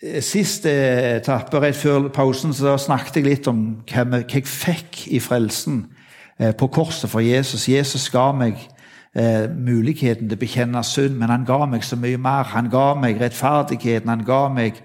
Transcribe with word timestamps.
Siste 0.00 0.70
etappe, 1.18 1.58
rett 1.60 1.76
før 1.76 2.06
pausen, 2.08 2.54
så 2.56 2.78
snakket 2.80 3.18
jeg 3.18 3.26
litt 3.26 3.48
om 3.50 3.58
hva 3.84 4.22
jeg 4.22 4.46
fikk 4.48 5.02
i 5.12 5.18
frelsen 5.20 5.82
eh, 6.40 6.54
på 6.56 6.70
korset 6.72 7.10
for 7.12 7.20
Jesus. 7.20 7.66
Jesus 7.68 8.06
ga 8.08 8.30
meg 8.32 8.56
eh, 9.12 9.44
muligheten 9.44 10.30
til 10.30 10.38
å 10.38 10.40
bekjenne 10.40 10.80
synd, 10.88 11.18
men 11.20 11.28
han 11.28 11.44
ga 11.44 11.66
meg 11.68 11.84
så 11.84 12.00
mye 12.00 12.16
mer. 12.16 12.48
Han 12.54 12.72
ga 12.72 12.94
meg 12.96 13.20
rettferdigheten, 13.20 14.08
han 14.08 14.24
ga 14.24 14.46
meg 14.48 14.80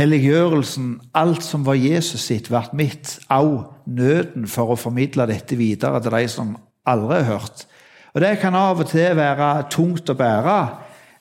helliggjørelsen. 0.00 0.94
Alt 1.12 1.44
som 1.44 1.68
var 1.68 1.76
Jesus 1.76 2.24
sitt, 2.30 2.48
ble 2.48 2.64
mitt. 2.72 3.18
Au 3.28 3.74
nøden 3.84 4.48
for 4.48 4.72
å 4.72 4.80
formidle 4.80 5.28
dette 5.28 5.60
videre 5.60 6.00
til 6.00 6.16
de 6.16 6.24
som 6.32 6.56
aldri 6.88 7.20
har 7.20 7.34
hørt. 7.34 7.66
Og 8.16 8.24
Det 8.24 8.38
kan 8.40 8.56
av 8.56 8.80
og 8.80 8.88
til 8.88 9.12
være 9.12 9.68
tungt 9.68 10.08
å 10.08 10.16
bære. 10.16 10.60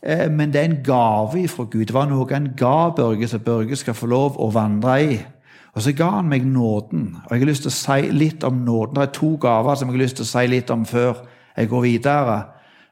Eh, 0.07 0.31
men 0.31 0.53
det 0.53 0.61
er 0.61 0.69
en 0.69 0.83
gave 0.83 1.47
fra 1.47 1.63
Gud. 1.63 1.85
Det 1.85 1.93
var 1.93 2.07
noe 2.07 2.27
han 2.31 2.53
ga 2.57 2.89
Børge, 2.95 3.27
så 3.27 3.39
Børge 3.43 3.75
skal 3.75 3.97
få 3.97 4.07
lov 4.07 4.37
å 4.39 4.49
vandre 4.55 4.95
i. 5.03 5.17
Og 5.75 5.83
så 5.83 5.91
ga 5.93 6.09
han 6.15 6.29
meg 6.29 6.45
nåden. 6.45 7.17
Og 7.25 7.31
Jeg 7.31 7.39
har 7.39 7.49
lyst 7.49 7.67
til 7.67 7.73
å 7.73 7.77
si 7.77 8.11
litt 8.11 8.43
om 8.43 8.63
nåden. 8.65 8.95
Det 8.95 9.03
er 9.03 9.19
to 9.19 9.35
gaver 9.35 9.75
som 9.75 9.89
jeg 9.89 9.97
har 9.97 10.03
lyst 10.05 10.15
til 10.15 10.25
å 10.25 10.31
si 10.31 10.47
litt 10.47 10.71
om 10.73 10.85
før 10.85 11.19
jeg 11.57 11.69
går 11.69 11.81
videre. 11.81 12.37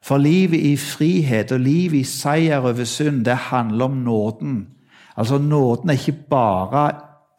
For 0.06 0.22
livet 0.22 0.60
i 0.60 0.76
frihet 0.78 1.52
og 1.52 1.64
livet 1.66 2.04
i 2.04 2.04
seier 2.04 2.62
over 2.62 2.86
synd, 2.86 3.24
det 3.26 3.50
handler 3.50 3.86
om 3.86 3.98
nåden. 4.06 4.68
Altså 5.18 5.38
Nåden 5.38 5.90
er 5.90 5.98
ikke 5.98 6.28
bare 6.30 6.84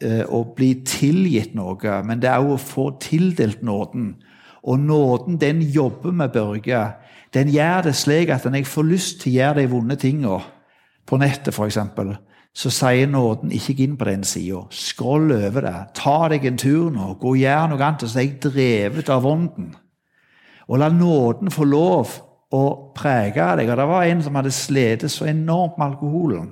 eh, 0.02 0.24
å 0.24 0.42
bli 0.56 0.72
tilgitt 0.82 1.54
noe, 1.54 2.00
men 2.02 2.22
det 2.22 2.30
er 2.30 2.40
òg 2.40 2.56
å 2.56 2.62
få 2.62 2.88
tildelt 3.00 3.62
nåden. 3.62 4.14
Og 4.66 4.80
nåden, 4.80 5.36
den 5.38 5.60
jobber 5.62 6.10
med 6.10 6.32
Børge 6.34 6.80
den 7.36 7.52
gjør 7.52 7.86
det 7.86 7.96
slik 7.98 8.32
at 8.32 8.46
når 8.48 8.62
jeg 8.62 8.70
får 8.72 8.86
lyst 8.88 9.20
til 9.22 9.34
å 9.34 9.36
gjøre 9.36 9.60
de 9.60 9.70
vonde 9.70 9.96
tingene, 10.00 10.40
på 11.06 11.18
nettet 11.20 11.54
f.eks., 11.54 11.78
så 12.56 12.70
sier 12.72 13.10
nåden 13.12 13.52
ikke 13.52 13.74
inn 13.84 13.98
på 14.00 14.06
den 14.08 14.22
sida. 14.24 14.62
Skroll 14.72 15.28
over 15.36 15.66
det. 15.66 15.74
Ta 15.98 16.16
deg 16.32 16.46
en 16.48 16.56
tur 16.56 16.86
nå. 16.90 17.10
Gå 17.20 17.34
og 17.34 17.42
gjør 17.42 17.66
noe 17.68 17.82
annet. 17.84 18.06
Så 18.08 18.16
er 18.16 18.24
jeg 18.24 18.38
drevet 18.46 19.10
av 19.12 19.26
ånden. 19.28 19.74
Og 20.66 20.80
la 20.80 20.88
nåden 20.88 21.52
få 21.52 21.66
lov 21.68 22.14
å 22.56 22.62
prege 22.96 23.50
deg. 23.60 23.68
Og 23.68 23.76
Det 23.76 23.88
var 23.90 24.06
en 24.06 24.24
som 24.24 24.40
hadde 24.40 24.54
slitt 24.56 25.04
så 25.12 25.28
enormt 25.28 25.76
med 25.76 25.86
alkoholen, 25.90 26.48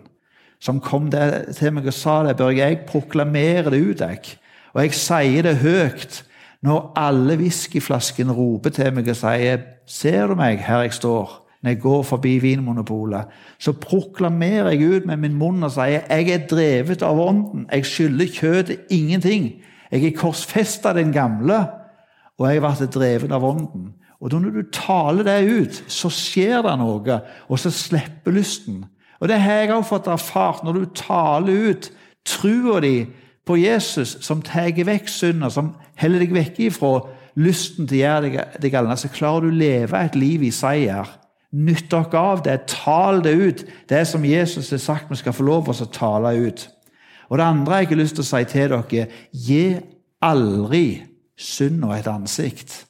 som 0.61 0.83
kom 0.85 1.09
til 1.09 1.73
meg 1.73 1.89
og 1.89 1.97
sa 1.97 2.21
det. 2.27 2.37
Børge, 2.37 2.61
jeg 2.61 2.85
proklamerer 2.91 3.73
det 3.73 3.81
ut, 3.81 4.05
jeg. 4.05 4.37
Og 4.75 4.85
jeg 4.85 5.01
sier 5.01 5.49
det 5.49 5.57
høyt. 5.65 6.21
Når 6.65 6.93
alle 6.97 7.37
whiskyflaskene 7.37 8.33
roper 8.33 8.73
til 8.73 8.93
meg 8.95 9.09
og 9.09 9.17
sier 9.17 9.59
'Ser 9.87 10.27
du 10.27 10.35
meg 10.35 10.59
her 10.65 10.83
jeg 10.83 10.93
står?' 10.93 11.41
når 11.63 11.71
jeg 11.71 11.81
går 11.81 12.03
forbi 12.03 12.39
Vinmonopolet, 12.39 13.25
så 13.59 13.73
proklamerer 13.73 14.71
jeg 14.71 14.97
ut 14.97 15.07
med 15.07 15.17
min 15.17 15.35
munn 15.35 15.63
og 15.63 15.71
sier 15.71 16.01
'Jeg 16.09 16.29
er 16.29 16.47
drevet 16.47 17.03
av 17.03 17.21
Ånden. 17.21 17.67
Jeg 17.73 17.85
skylder 17.85 18.27
kjøttet 18.27 18.79
ingenting.' 18.91 19.53
'Jeg 19.93 20.05
er 20.05 20.19
korsfesta 20.19 20.93
den 20.93 21.13
gamle, 21.13 21.67
og 22.39 22.53
jeg 22.53 22.61
ble 22.61 22.87
drevet 22.87 23.33
av 23.33 23.45
Ånden.' 23.45 23.93
Og 24.21 24.31
da 24.31 24.39
Når 24.39 24.51
du 24.51 24.63
taler 24.73 25.23
det 25.23 25.61
ut, 25.61 25.85
så 25.89 26.09
skjer 26.09 26.63
det 26.63 26.79
noe, 26.79 27.21
og 27.49 27.59
så 27.59 27.71
slipper 27.71 28.33
lysten. 28.33 28.85
Og 29.21 29.29
Det 29.29 29.41
har 29.41 29.53
jeg 29.53 29.71
også 29.71 29.89
fått 29.89 30.07
erfart. 30.07 30.65
Når 30.65 30.73
du 30.73 30.85
taler 30.95 31.71
ut 31.71 31.93
trua 32.25 32.81
di 32.81 33.07
på 33.45 33.59
Jesus, 33.61 34.17
som 34.25 34.43
tar 34.43 34.73
vekk 34.73 35.09
synder, 35.11 35.53
som 35.53 35.75
holder 36.01 36.25
deg 36.25 36.35
vekk 36.35 36.61
ifra 36.69 36.93
lysten 37.37 37.89
til 37.89 37.99
å 37.99 38.03
gjøre 38.03 38.47
deg, 38.61 38.71
galne, 38.73 38.97
så 38.97 39.11
klarer 39.13 39.47
du 39.47 39.53
å 39.53 39.59
leve 39.59 40.01
et 40.01 40.17
liv 40.19 40.47
i 40.47 40.53
seier. 40.55 41.09
Nytt 41.55 41.91
dere 41.93 42.19
av 42.19 42.43
det. 42.43 42.57
Tal 42.71 43.21
det 43.23 43.35
ut. 43.39 43.65
Det 43.91 44.03
som 44.11 44.25
Jesus 44.27 44.73
har 44.75 44.83
sagt 44.83 45.11
vi 45.11 45.19
skal 45.21 45.37
få 45.37 45.47
lov 45.47 45.69
til 45.71 45.87
å 45.87 45.93
tale 45.95 46.35
ut. 46.35 46.65
Og 47.31 47.39
Det 47.39 47.45
andre 47.45 47.79
jeg 47.81 47.93
har 47.93 48.01
lyst 48.01 48.19
til 48.19 48.25
å 48.25 48.31
si 48.31 48.43
til 48.51 48.73
dere 48.73 49.07
gi 49.31 49.63
aldri 50.25 50.87
synda 51.37 51.95
et 51.99 52.11
ansikt. 52.11 52.85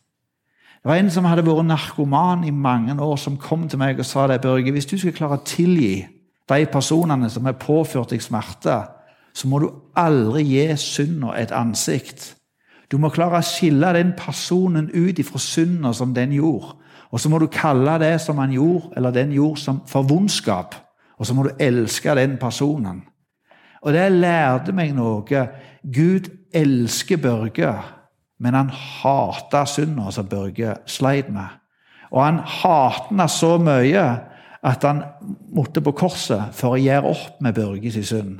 Det 0.85 0.91
var 0.91 1.01
en 1.01 1.11
som 1.13 1.25
hadde 1.25 1.47
vært 1.47 1.65
narkoman 1.65 2.45
i 2.45 2.53
mange 2.53 2.93
år, 3.01 3.17
som 3.17 3.39
kom 3.41 3.69
til 3.69 3.81
meg 3.81 4.01
og 4.01 4.05
sa 4.05 4.27
det, 4.29 4.43
Børge, 4.45 4.73
hvis 4.73 4.89
du 4.89 4.99
skal 5.01 5.15
klare 5.17 5.39
å 5.39 5.47
tilgi 5.49 6.05
de 6.49 6.67
personene 6.69 7.31
som 7.33 7.47
har 7.49 7.57
påført 7.57 8.13
deg 8.13 8.21
smerte, 8.21 8.83
så 9.35 9.49
må 9.51 9.59
du 9.59 9.69
aldri 9.99 10.45
gi 10.47 10.65
synda 10.79 11.35
et 11.39 11.53
ansikt. 11.55 12.35
Du 12.91 13.01
må 13.03 13.11
klare 13.11 13.41
å 13.41 13.47
skille 13.47 13.91
den 13.97 14.13
personen 14.15 14.91
ut 14.95 15.19
ifra 15.19 15.41
synda 15.43 15.91
som 15.97 16.15
den 16.15 16.37
gjorde. 16.37 16.77
Og 17.15 17.23
så 17.23 17.31
må 17.31 17.39
du 17.39 17.49
kalle 17.51 17.97
det 18.03 18.17
som 18.23 18.39
han 18.43 18.53
gjorde, 18.55 18.93
eller 18.97 19.15
den 19.15 19.33
gjorde, 19.35 19.61
som 19.63 19.81
for 19.91 20.07
vondskap. 20.07 20.75
Og 21.19 21.27
så 21.27 21.35
må 21.35 21.47
du 21.47 21.53
elske 21.63 22.15
den 22.19 22.37
personen. 22.39 23.03
Og 23.83 23.93
det 23.95 24.07
lærte 24.13 24.73
meg 24.75 24.95
noe. 24.97 25.45
Gud 25.85 26.31
elsker 26.55 27.21
Børge, 27.21 27.75
men 28.41 28.57
han 28.57 28.71
hater 28.71 29.69
synda 29.69 30.11
som 30.15 30.29
Børge 30.31 30.79
sleit 30.87 31.31
med. 31.33 31.61
Og 32.11 32.23
han 32.25 32.41
hater 32.41 33.11
henne 33.11 33.29
så 33.31 33.57
mye 33.59 34.05
at 34.65 34.85
han 34.87 35.03
måtte 35.55 35.83
på 35.85 35.93
korset 35.99 36.55
for 36.57 36.75
å 36.75 36.81
gjøre 36.81 37.11
opp 37.11 37.41
med 37.45 37.57
Børges 37.59 37.99
synd. 38.09 38.39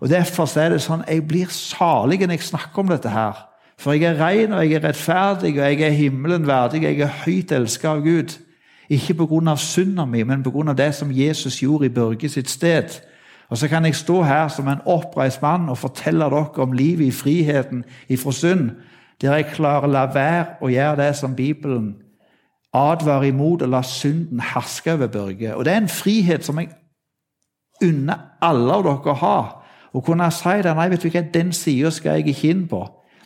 Og 0.00 0.10
Derfor 0.10 0.58
er 0.58 0.68
det 0.74 0.82
sånn 0.82 1.04
jeg 1.08 1.26
blir 1.28 1.50
salig 1.50 2.20
når 2.20 2.36
jeg 2.36 2.48
snakker 2.50 2.82
om 2.82 2.88
dette. 2.88 3.08
her. 3.08 3.48
For 3.78 3.92
jeg 3.92 4.02
er 4.02 4.20
ren 4.20 4.52
og 4.52 4.62
jeg 4.64 4.78
er 4.78 4.88
rettferdig 4.88 5.58
og 5.58 5.64
jeg 5.66 5.80
er 5.80 5.90
himmelen 5.90 6.46
verdig. 6.46 6.82
Jeg 6.82 7.00
er 7.00 7.22
høyt 7.24 7.52
elsket 7.52 7.88
av 7.88 8.02
Gud. 8.02 8.38
Ikke 8.90 9.14
pga. 9.14 9.56
synda 9.56 10.04
mi, 10.04 10.22
men 10.22 10.42
pga. 10.42 10.72
det 10.72 10.94
som 10.94 11.10
Jesus 11.12 11.60
gjorde 11.62 11.86
i 11.86 11.88
Børge 11.88 12.28
sitt 12.28 12.50
sted. 12.50 13.00
Og 13.48 13.58
Så 13.58 13.68
kan 13.68 13.84
jeg 13.84 13.94
stå 13.94 14.22
her 14.22 14.48
som 14.48 14.68
en 14.68 14.80
oppreist 14.86 15.42
mann 15.42 15.68
og 15.68 15.78
fortelle 15.78 16.24
dere 16.24 16.62
om 16.62 16.72
livet 16.72 17.06
i 17.06 17.10
friheten 17.10 17.84
ifra 18.08 18.32
synd, 18.32 18.70
der 19.20 19.36
jeg 19.36 19.52
klarer 19.54 19.86
å 19.86 19.92
la 19.92 20.06
være 20.14 20.46
å 20.62 20.68
gjøre 20.68 20.96
det 20.96 21.16
som 21.16 21.34
Bibelen 21.36 21.94
advarer 22.72 23.28
imot, 23.28 23.62
og 23.62 23.68
la 23.68 23.82
synden 23.82 24.40
herske 24.40 24.92
over 24.92 25.06
Børge. 25.06 25.56
Og 25.56 25.64
Det 25.64 25.72
er 25.72 25.76
en 25.76 25.88
frihet 25.88 26.44
som 26.44 26.58
jeg 26.58 26.68
unner 27.82 28.16
alle 28.42 28.72
av 28.72 28.82
dere 28.82 29.12
å 29.12 29.14
ha. 29.14 29.61
Å 29.92 30.00
kunne 30.00 30.30
si 30.32 30.56
det, 30.64 30.72
nei, 30.76 30.88
vet 30.92 31.04
du 31.04 31.10
hva, 31.12 31.22
den 31.34 31.52
sida 31.52 31.90
skal 31.92 32.20
jeg 32.20 32.32
ikke 32.32 32.50
inn 32.50 32.66
på. 32.68 32.82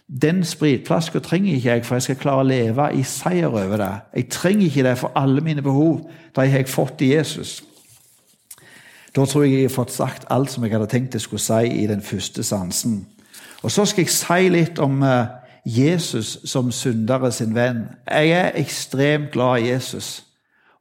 Den 0.06 0.44
spritflaska 0.46 1.18
trenger 1.18 1.56
ikke 1.56 1.70
jeg, 1.70 1.84
for 1.84 1.98
jeg 1.98 2.02
skal 2.02 2.18
klare 2.20 2.42
å 2.42 2.46
leve 2.46 2.90
i 2.94 3.02
seier 3.06 3.50
over 3.50 3.78
det. 3.80 3.94
Jeg 4.14 4.28
trenger 4.30 4.66
ikke 4.66 4.84
det 4.86 4.98
for 4.98 5.14
alle 5.18 5.42
mine 5.42 5.62
behov. 5.62 6.04
De 6.34 6.46
har 6.46 6.62
jeg 6.62 6.70
fått 6.70 7.02
i 7.02 7.14
Jesus. 7.14 7.58
Da 9.16 9.24
tror 9.24 9.46
jeg 9.46 9.54
jeg 9.54 9.70
har 9.70 9.74
fått 9.74 9.94
sagt 9.94 10.26
alt 10.30 10.52
som 10.52 10.64
jeg 10.64 10.74
hadde 10.76 10.90
tenkt 10.92 11.14
jeg 11.16 11.24
skulle 11.24 11.42
si 11.42 11.72
i 11.82 11.86
den 11.90 12.02
første 12.02 12.42
sansen. 12.44 13.06
Og 13.62 13.70
Så 13.72 13.84
skal 13.84 14.04
jeg 14.04 14.12
si 14.14 14.48
litt 14.52 14.78
om 14.78 15.02
eh, 15.02 15.26
Jesus 15.64 16.38
som 16.44 16.70
syndere 16.70 17.32
sin 17.32 17.54
venn. 17.54 17.86
Jeg 18.06 18.30
er 18.30 18.58
ekstremt 18.60 19.32
glad 19.32 19.62
i 19.62 19.70
Jesus. 19.72 20.22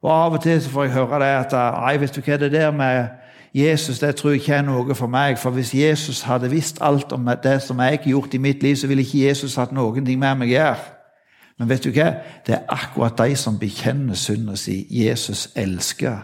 Og 0.02 0.12
Av 0.12 0.32
og 0.32 0.42
til 0.42 0.60
så 0.62 0.70
får 0.70 0.84
jeg 0.84 0.92
høre 0.92 1.22
det 1.24 1.32
at 1.34 1.56
eh, 1.56 1.80
nei, 1.80 1.96
vet 2.00 2.14
du 2.14 2.20
hva 2.20 2.36
det 2.36 2.52
der 2.52 2.70
med 2.70 3.08
Jesus 3.54 3.98
det 3.98 4.16
tror 4.16 4.30
jeg 4.30 4.40
ikke 4.40 4.54
er 4.54 4.62
noe 4.66 4.94
for 4.94 5.06
meg. 5.06 5.38
For 5.38 5.50
hvis 5.50 5.74
Jesus 5.74 6.22
hadde 6.22 6.50
visst 6.50 6.78
alt 6.80 7.12
om 7.12 7.30
det 7.42 7.62
som 7.62 7.80
jeg 7.80 7.98
har 7.98 8.10
gjort 8.10 8.34
i 8.34 8.38
mitt 8.38 8.62
liv, 8.62 8.76
så 8.76 8.86
ville 8.86 9.02
ikke 9.02 9.26
Jesus 9.28 9.56
hatt 9.56 9.72
noen 9.72 10.04
ting 10.04 10.18
med 10.20 10.38
meg 10.42 10.50
å 10.50 10.56
gjøre. 10.56 10.92
Men 11.58 11.68
vet 11.68 11.84
du 11.84 11.90
hva? 11.90 12.10
Det 12.46 12.54
er 12.54 12.66
akkurat 12.68 13.16
de 13.18 13.36
som 13.36 13.58
bekjenner 13.58 14.14
synden 14.14 14.56
si, 14.60 14.82
Jesus 14.90 15.48
elsker. 15.56 16.18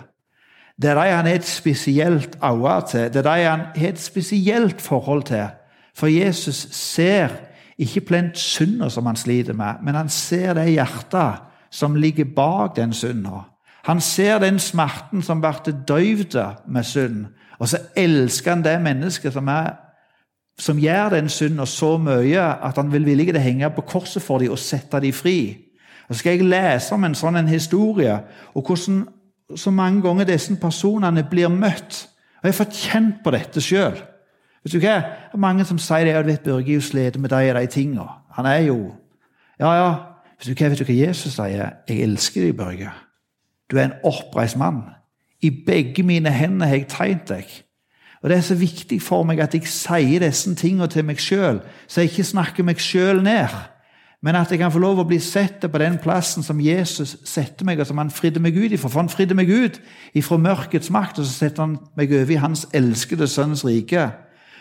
Det 0.82 0.90
er 0.90 0.98
de 0.98 1.14
han 1.14 1.26
har 1.26 1.38
et 1.38 1.48
spesielt 1.48 2.36
øye 2.42 2.76
til. 2.90 3.08
Det 3.12 3.22
er 3.22 3.28
de 3.28 3.48
han 3.48 3.64
har 3.76 3.88
et 3.88 4.00
spesielt 4.00 4.80
forhold 4.80 5.22
til. 5.22 5.46
For 5.94 6.06
Jesus 6.06 6.68
ser 6.70 7.28
ikke 7.78 8.00
plent 8.00 8.38
synda 8.38 8.88
som 8.88 9.06
han 9.06 9.16
sliter 9.16 9.52
med, 9.52 9.80
men 9.82 9.94
han 9.94 10.08
ser 10.08 10.54
det 10.54 10.70
hjertet 10.72 11.48
som 11.70 11.94
ligger 11.94 12.24
bak 12.36 12.76
den 12.76 12.92
synda. 12.92 13.51
Han 13.84 14.00
ser 14.00 14.38
den 14.38 14.58
smerten 14.62 15.22
som 15.22 15.40
ble 15.42 15.74
døyvd 15.88 16.36
med 16.70 16.86
synd, 16.86 17.24
og 17.58 17.68
så 17.68 17.78
elsker 17.96 18.54
han 18.54 18.64
det 18.64 18.76
mennesket 18.82 19.34
som, 19.34 19.48
er, 19.48 19.74
som 20.58 20.78
gjør 20.78 21.16
den 21.16 21.28
synden 21.28 21.66
så 21.66 21.96
mye 21.98 22.42
at 22.42 22.78
han 22.78 22.92
vil 22.92 23.06
villig 23.06 23.28
til 23.30 23.38
å 23.38 23.42
henge 23.42 23.70
på 23.74 23.86
korset 23.86 24.22
for 24.22 24.42
dem 24.42 24.54
og 24.54 24.58
sette 24.58 25.00
dem 25.02 25.14
fri. 25.14 25.38
Og 26.08 26.16
skal 26.18 26.36
jeg 26.36 26.48
lese 26.48 26.94
om 26.94 27.04
en 27.06 27.14
sånn 27.16 27.38
en 27.38 27.50
historie, 27.50 28.16
og 28.54 28.66
hvordan 28.66 29.04
så 29.56 29.70
mange 29.70 30.02
ganger 30.02 30.28
disse 30.28 30.54
personene 30.60 31.24
blir 31.28 31.48
møtt. 31.48 32.08
Og 32.40 32.48
Jeg 32.48 32.52
har 32.52 32.64
fått 32.64 32.80
kjent 32.88 33.22
på 33.24 33.30
dette 33.30 33.60
sjøl. 33.60 33.98
Det 34.64 34.84
er 34.84 35.36
mange 35.36 35.64
som 35.64 35.78
sier 35.78 36.06
det, 36.06 36.26
vet 36.26 36.44
Børge 36.44 36.74
jo 36.76 36.80
sliter 36.80 37.20
med 37.20 37.30
de 37.30 37.50
og 37.50 37.60
de 37.60 37.66
tingene. 37.66 38.08
Han 38.36 38.46
er 38.46 38.58
jo 38.68 38.94
Ja, 39.60 39.74
ja. 39.74 39.94
Vet 40.38 40.48
du 40.48 40.54
hva, 40.58 40.68
vet 40.70 40.78
du 40.78 40.84
hva 40.84 40.94
Jesus 40.94 41.34
sier? 41.34 41.72
Jeg 41.88 42.02
elsker 42.02 42.42
deg, 42.42 42.56
Børge. 42.56 42.90
Du 43.72 43.78
er 43.78 43.84
en 43.88 44.00
oppreist 44.04 44.56
mann. 44.56 44.82
I 45.42 45.50
begge 45.66 46.02
mine 46.02 46.30
hender 46.30 46.66
har 46.66 46.76
jeg 46.76 46.88
tegnet 46.88 47.28
deg. 47.28 47.46
Og 48.22 48.30
Det 48.30 48.36
er 48.36 48.40
så 48.40 48.54
viktig 48.54 49.02
for 49.02 49.22
meg 49.26 49.40
at 49.42 49.54
jeg 49.54 49.66
sier 49.66 50.22
disse 50.22 50.54
tingene 50.54 50.86
til 50.86 51.04
meg 51.04 51.18
sjøl, 51.18 51.58
så 51.88 52.00
jeg 52.00 52.10
ikke 52.12 52.24
snakker 52.24 52.64
meg 52.64 52.80
sjøl 52.80 53.22
ned. 53.22 53.48
men 54.24 54.36
at 54.36 54.50
jeg 54.50 54.58
kan 54.58 54.72
få 54.72 54.78
lov 54.78 55.00
å 55.02 55.04
bli 55.04 55.18
sett 55.18 55.64
på 55.72 55.78
den 55.78 55.96
plassen 55.98 56.42
som 56.42 56.60
Jesus 56.60 57.16
setter 57.24 57.64
meg, 57.64 57.80
og 57.80 57.86
som 57.86 57.98
han 57.98 58.10
fridde 58.10 58.40
meg 58.40 58.54
ut 58.54 58.72
ifra. 58.72 58.88
For 58.88 59.00
han 59.00 59.08
fridde 59.08 59.34
meg 59.34 59.50
ut 59.50 59.80
ifra 60.14 60.36
mørkets 60.38 60.90
makt, 60.90 61.18
og 61.18 61.26
så 61.26 61.32
setter 61.32 61.62
han 61.62 61.78
meg 61.96 62.12
over 62.12 62.30
i 62.30 62.38
hans 62.38 62.68
elskede 62.72 63.26
sønns 63.26 63.64
rike. 63.64 64.12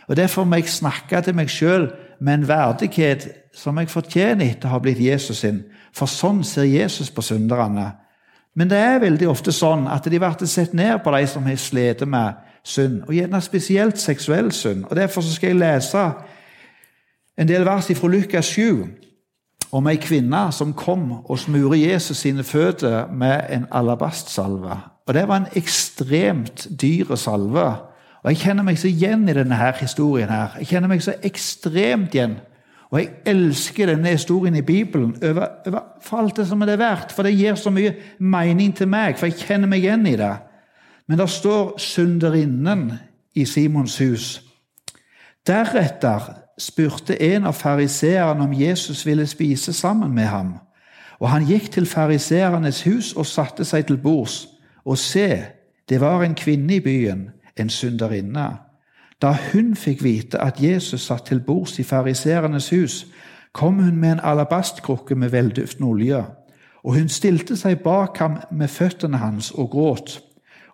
Og 0.07 0.17
Derfor 0.17 0.43
må 0.43 0.55
jeg 0.55 0.67
snakke 0.69 1.21
til 1.21 1.35
meg 1.35 1.49
sjøl 1.49 1.91
med 2.19 2.33
en 2.33 2.47
verdighet 2.47 3.29
som 3.53 3.77
jeg 3.77 3.89
fortjener 3.89 4.49
etter 4.49 4.67
å 4.67 4.71
ha 4.71 4.79
blitt 4.81 4.99
Jesus 4.99 5.43
sin. 5.45 5.61
For 5.93 6.09
sånn 6.09 6.41
ser 6.43 6.65
Jesus 6.65 7.11
på 7.13 7.21
synderne. 7.21 8.00
Men 8.55 8.69
det 8.69 8.77
er 8.77 8.99
veldig 8.99 9.29
ofte 9.31 9.53
sånn 9.55 9.85
at 9.87 10.07
de 10.11 10.19
blir 10.19 10.47
sett 10.49 10.73
ned 10.75 10.99
på 11.03 11.11
de 11.15 11.27
som 11.27 11.45
har 11.47 11.59
slitt 11.59 12.03
med 12.07 12.39
synd, 12.63 13.03
og 13.07 13.15
gjerne 13.15 13.41
spesielt 13.41 13.99
seksuell 13.99 14.51
synd. 14.51 14.85
Og 14.89 14.95
Derfor 14.95 15.21
skal 15.21 15.53
jeg 15.53 15.61
lese 15.61 16.03
en 17.37 17.47
del 17.47 17.65
vers 17.65 17.87
fra 17.95 18.07
Lukas 18.11 18.45
7 18.45 18.83
om 19.71 19.87
ei 19.87 19.95
kvinne 19.95 20.49
som 20.51 20.73
kom 20.75 21.11
og 21.21 21.39
smurte 21.39 21.79
Jesus 21.79 22.17
sine 22.17 22.43
føtter 22.43 23.07
med 23.07 23.47
en 23.49 23.65
alabastsalve. 23.71 24.77
Og 25.07 25.13
Det 25.13 25.27
var 25.27 25.37
en 25.37 25.53
ekstremt 25.55 26.67
dyr 26.81 27.15
salve. 27.15 27.69
Og 28.23 28.31
Jeg 28.31 28.37
kjenner 28.37 28.63
meg 28.63 28.77
så 28.77 28.87
igjen 28.87 29.29
i 29.29 29.33
denne 29.33 29.55
her 29.55 29.73
historien. 29.79 30.29
her. 30.29 30.55
Jeg 30.59 30.67
kjenner 30.67 30.87
meg 30.87 31.01
så 31.01 31.13
ekstremt 31.23 32.13
igjen. 32.13 32.37
Og 32.91 32.99
jeg 32.99 33.09
elsker 33.25 33.87
denne 33.87 34.11
historien 34.11 34.55
i 34.55 34.61
Bibelen 34.61 35.15
over, 35.23 35.47
over, 35.67 35.83
for 36.03 36.17
alt 36.17 36.37
det 36.37 36.47
som 36.47 36.59
det 36.59 36.73
er 36.75 36.81
verdt. 36.81 37.13
For 37.15 37.23
det 37.23 37.37
gir 37.37 37.55
så 37.55 37.71
mye 37.71 37.93
mening 38.19 38.75
til 38.75 38.89
meg, 38.91 39.15
for 39.17 39.29
jeg 39.29 39.39
kjenner 39.45 39.71
meg 39.71 39.85
igjen 39.85 40.03
i 40.11 40.17
det. 40.19 40.33
Men 41.07 41.21
det 41.21 41.29
står 41.31 41.77
synderinnen 41.79 42.89
i 43.35 43.45
Simons 43.47 43.97
hus. 44.03 44.41
Deretter 45.47 46.27
spurte 46.59 47.15
en 47.23 47.47
av 47.49 47.55
fariseerne 47.57 48.43
om 48.43 48.53
Jesus 48.53 49.05
ville 49.07 49.25
spise 49.27 49.73
sammen 49.73 50.11
med 50.13 50.27
ham. 50.27 50.51
Og 51.21 51.29
han 51.29 51.45
gikk 51.47 51.71
til 51.71 51.87
fariseernes 51.87 52.83
hus 52.83 53.13
og 53.13 53.25
satte 53.29 53.65
seg 53.65 53.87
til 53.87 54.01
bords. 54.01 54.47
Og 54.85 54.97
se, 54.97 55.29
det 55.89 56.01
var 56.01 56.23
en 56.25 56.35
kvinne 56.35 56.75
i 56.75 56.83
byen, 56.83 57.29
en 57.55 57.69
synderinne. 57.69 58.49
Da 59.21 59.35
hun 59.53 59.75
fikk 59.75 60.03
vite 60.03 60.41
at 60.41 60.61
Jesus 60.63 61.01
satt 61.01 61.25
til 61.25 61.39
bords 61.39 61.79
i 61.79 61.83
fariseernes 61.83 62.69
hus, 62.69 63.05
kom 63.53 63.79
hun 63.79 63.95
med 63.95 64.11
en 64.11 64.23
alabastkrukke 64.23 65.15
med 65.15 65.29
velduftende 65.29 65.89
olje. 65.89 66.25
Og 66.83 66.93
hun 66.93 67.09
stilte 67.09 67.55
seg 67.57 67.83
bak 67.83 68.17
ham 68.17 68.39
med 68.51 68.67
føttene 68.67 69.17
hans 69.17 69.51
og 69.51 69.69
gråt. 69.69 70.21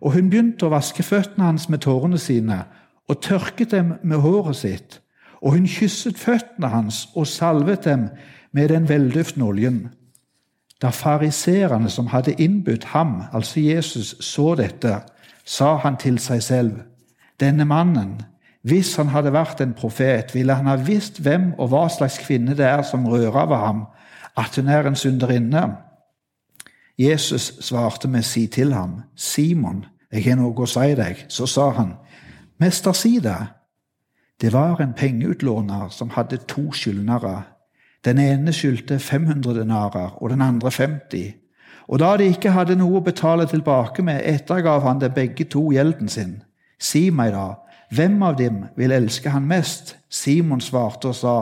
Og 0.02 0.14
hun 0.14 0.30
begynte 0.30 0.68
å 0.68 0.72
vaske 0.72 1.04
føttene 1.04 1.50
hans 1.50 1.68
med 1.70 1.84
tårene 1.84 2.18
sine 2.22 2.64
og 3.08 3.22
tørket 3.22 3.72
dem 3.72 3.94
med 4.04 4.18
håret 4.24 4.56
sitt. 4.56 5.02
Og 5.42 5.58
hun 5.58 5.68
kysset 5.68 6.18
føttene 6.18 6.70
hans 6.72 7.08
og 7.16 7.28
salvet 7.28 7.86
dem 7.86 8.08
med 8.52 8.70
den 8.70 8.90
velduftende 8.90 9.46
oljen. 9.46 9.82
Da 10.82 10.90
fariseerne 10.90 11.90
som 11.90 12.08
hadde 12.08 12.36
innbudt 12.38 12.84
ham, 12.94 13.22
altså 13.34 13.60
Jesus, 13.60 14.16
så 14.20 14.56
dette, 14.56 15.00
sa 15.46 15.76
han 15.76 15.98
til 15.98 16.20
seg 16.20 16.44
selv, 16.44 16.72
denne 17.40 17.66
mannen, 17.66 18.22
hvis 18.68 18.96
han 19.00 19.14
hadde 19.14 19.32
vært 19.32 19.62
en 19.64 19.76
profet, 19.78 20.34
ville 20.36 20.56
han 20.58 20.68
ha 20.68 20.76
visst 20.82 21.22
hvem 21.24 21.54
og 21.58 21.70
hva 21.72 21.86
slags 21.94 22.18
kvinne 22.20 22.56
det 22.58 22.66
er 22.68 22.84
som 22.84 23.06
rører 23.08 23.48
ved 23.48 23.62
ham, 23.64 23.84
at 24.38 24.58
hun 24.60 24.68
er 24.68 24.88
en 24.88 24.96
synderinne. 24.96 25.64
Jesus 26.98 27.54
svarte 27.62 28.08
med 28.08 28.26
si 28.26 28.48
til 28.48 28.74
ham, 28.74 29.02
Simon, 29.16 29.86
jeg 30.12 30.26
har 30.26 30.40
noe 30.40 30.66
å 30.66 30.68
si 30.68 30.96
deg. 30.98 31.26
Så 31.30 31.48
sa 31.48 31.70
han, 31.78 31.94
Mester, 32.60 32.96
si 32.98 33.20
det. 33.22 33.38
Det 34.42 34.52
var 34.54 34.82
en 34.82 34.96
pengeutlåner 34.98 35.90
som 35.94 36.10
hadde 36.16 36.42
to 36.50 36.72
skyldnere. 36.74 37.44
Den 38.06 38.20
ene 38.20 38.54
skyldte 38.54 39.00
500 39.00 39.60
denarer 39.60 40.18
og 40.22 40.30
den 40.30 40.42
andre 40.42 40.72
50. 40.72 41.36
Og 41.88 42.00
da 42.00 42.16
de 42.18 42.28
ikke 42.34 42.52
hadde 42.52 42.76
noe 42.76 43.00
å 43.00 43.06
betale 43.06 43.48
tilbake 43.48 44.04
med, 44.04 44.26
ettergav 44.26 44.84
han 44.84 45.00
dem 45.00 45.14
begge 45.16 45.48
to 45.50 45.70
gjelden 45.72 46.10
sin. 46.12 46.42
Si 46.80 47.08
meg 47.12 47.32
da, 47.34 47.56
hvem 47.90 48.24
av 48.24 48.36
dem 48.38 48.66
vil 48.76 48.92
elske 48.92 49.30
han 49.30 49.48
mest? 49.48 49.96
Simon 50.10 50.62
svarte 50.62 51.08
og 51.08 51.16
sa, 51.16 51.38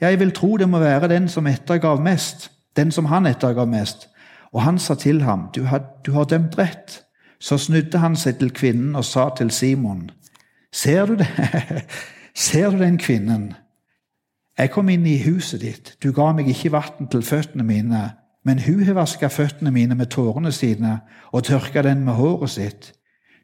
Jeg 0.00 0.18
vil 0.20 0.30
tro 0.32 0.56
det 0.56 0.68
må 0.68 0.78
være 0.78 1.08
den 1.08 1.28
som 1.28 1.46
ettergav 1.46 2.00
mest, 2.02 2.50
den 2.76 2.90
som 2.90 3.04
han 3.04 3.26
ettergav 3.26 3.68
mest. 3.68 4.08
Og 4.52 4.62
han 4.62 4.78
sa 4.78 4.94
til 4.94 5.22
ham, 5.22 5.48
Du 5.54 5.64
har, 5.64 5.82
du 6.06 6.12
har 6.12 6.24
dømt 6.24 6.58
rett. 6.58 7.04
Så 7.40 7.58
snudde 7.58 7.98
han 7.98 8.16
seg 8.16 8.38
til 8.38 8.50
kvinnen 8.50 8.96
og 8.96 9.04
sa 9.04 9.30
til 9.36 9.50
Simon, 9.50 10.10
Ser 10.72 11.06
du 11.06 11.14
det? 11.16 11.28
Ser 12.34 12.70
du 12.70 12.78
den 12.78 12.98
kvinnen? 12.98 13.54
Jeg 14.58 14.70
kom 14.70 14.88
inn 14.88 15.06
i 15.06 15.22
huset 15.22 15.60
ditt. 15.60 15.96
Du 16.02 16.12
ga 16.12 16.32
meg 16.34 16.48
ikke 16.50 16.72
vann 16.72 17.06
til 17.10 17.22
føttene 17.22 17.62
mine, 17.64 18.10
men 18.44 18.58
hun 18.58 18.82
har 18.82 18.96
vasket 18.98 19.32
føttene 19.32 19.70
mine 19.70 19.94
med 19.94 20.10
tårene 20.10 20.52
sine 20.52 20.98
og 21.32 21.44
tørka 21.44 21.82
den 21.82 22.04
med 22.04 22.18
håret 22.18 22.50
sitt. 22.50 22.92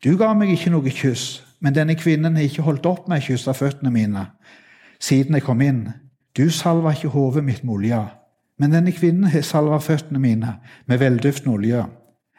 Du 0.05 0.17
ga 0.19 0.33
meg 0.35 0.51
ikke 0.51 0.73
noe 0.75 0.91
kyss, 0.91 1.44
men 1.65 1.73
denne 1.73 1.97
kvinnen 1.97 2.37
har 2.37 2.45
ikke 2.45 2.67
holdt 2.67 2.87
opp 2.87 3.09
med 3.09 3.23
å 3.23 3.27
kysse 3.31 3.55
føttene 3.57 3.93
mine 3.95 4.27
siden 5.05 5.37
jeg 5.37 5.45
kom 5.45 5.63
inn. 5.65 5.89
Du 6.37 6.51
salva 6.51 6.93
ikke 6.95 7.13
hodet 7.15 7.45
mitt 7.45 7.65
med 7.65 7.75
olje, 7.75 8.01
men 8.59 8.73
denne 8.73 8.93
kvinnen 8.95 9.31
har 9.31 9.45
salva 9.47 9.79
føttene 9.83 10.21
mine 10.23 10.57
med 10.87 11.01
velduftende 11.01 11.55
olje. 11.55 11.85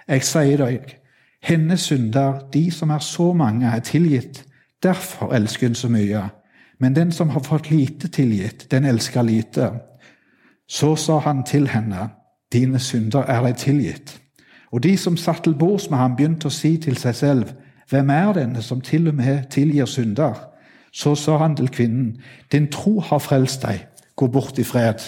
Jeg 0.07 0.25
sier 0.27 0.61
deg, 0.61 0.95
hennes 1.45 1.87
synder, 1.89 2.39
de 2.53 2.69
som 2.71 2.91
er 2.93 3.03
så 3.03 3.31
mange, 3.33 3.67
er 3.67 3.83
tilgitt. 3.85 4.43
Derfor 4.83 5.33
elsker 5.33 5.67
hun 5.67 5.75
så 5.75 5.89
mye. 5.89 6.23
Men 6.79 6.95
den 6.95 7.11
som 7.11 7.29
har 7.29 7.43
fått 7.43 7.71
lite 7.71 8.07
tilgitt, 8.07 8.67
den 8.71 8.85
elsker 8.85 9.23
lite. 9.23 9.71
Så 10.67 10.95
sa 10.95 11.19
han 11.19 11.43
til 11.43 11.67
henne, 11.71 12.09
dine 12.53 12.79
synder 12.79 13.25
er 13.29 13.41
deg 13.45 13.57
tilgitt. 13.57 14.15
Og 14.71 14.83
de 14.83 14.97
som 14.97 15.17
satt 15.17 15.43
til 15.43 15.55
bords 15.55 15.89
med 15.89 15.99
ham, 15.99 16.15
begynte 16.17 16.49
å 16.49 16.53
si 16.53 16.75
til 16.81 16.97
seg 16.99 17.15
selv, 17.15 17.53
hvem 17.89 18.09
er 18.09 18.33
denne 18.33 18.61
som 18.65 18.81
til 18.81 19.07
og 19.07 19.15
med 19.15 19.49
tilgir 19.53 19.85
synder? 19.85 20.39
Så 20.95 21.15
sa 21.19 21.37
han 21.37 21.55
til 21.55 21.69
kvinnen, 21.69 22.21
din 22.51 22.69
tro 22.71 22.99
har 23.03 23.19
frelst 23.19 23.65
deg, 23.65 23.83
gå 24.15 24.27
bort 24.31 24.59
i 24.59 24.63
fred. 24.63 25.03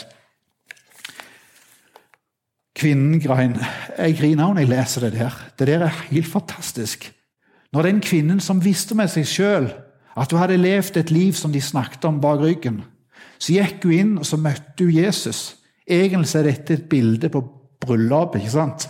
Kvinnen 2.77 3.21
grein. 3.23 3.55
Jeg 3.97 4.17
griner 4.19 4.51
når 4.53 4.59
jeg 4.59 4.69
leser 4.69 5.07
det 5.07 5.13
der. 5.15 5.37
Det 5.59 5.67
der 5.67 5.85
er 5.87 6.01
helt 6.11 6.27
fantastisk. 6.27 7.07
Når 7.73 7.81
den 7.81 8.01
kvinnen 8.01 8.39
som 8.39 8.61
visste 8.63 8.95
med 8.95 9.09
seg 9.09 9.25
sjøl 9.25 9.71
at 10.17 10.31
hun 10.31 10.41
hadde 10.41 10.57
levd 10.57 10.97
et 10.97 11.11
liv 11.13 11.33
som 11.37 11.53
de 11.53 11.61
snakket 11.61 12.05
om 12.05 12.21
bak 12.21 12.41
ryggen. 12.41 12.81
Så 13.37 13.53
gikk 13.53 13.85
hun 13.85 13.93
inn 13.93 14.13
og 14.17 14.25
så 14.25 14.37
møtte 14.41 14.85
hun 14.85 14.93
Jesus. 14.93 15.57
Egentlig 15.87 16.35
er 16.35 16.49
dette 16.49 16.73
et 16.73 16.87
bilde 16.89 17.29
på 17.29 17.43
bryllupet. 17.81 18.41
ikke 18.41 18.51
sant? 18.51 18.87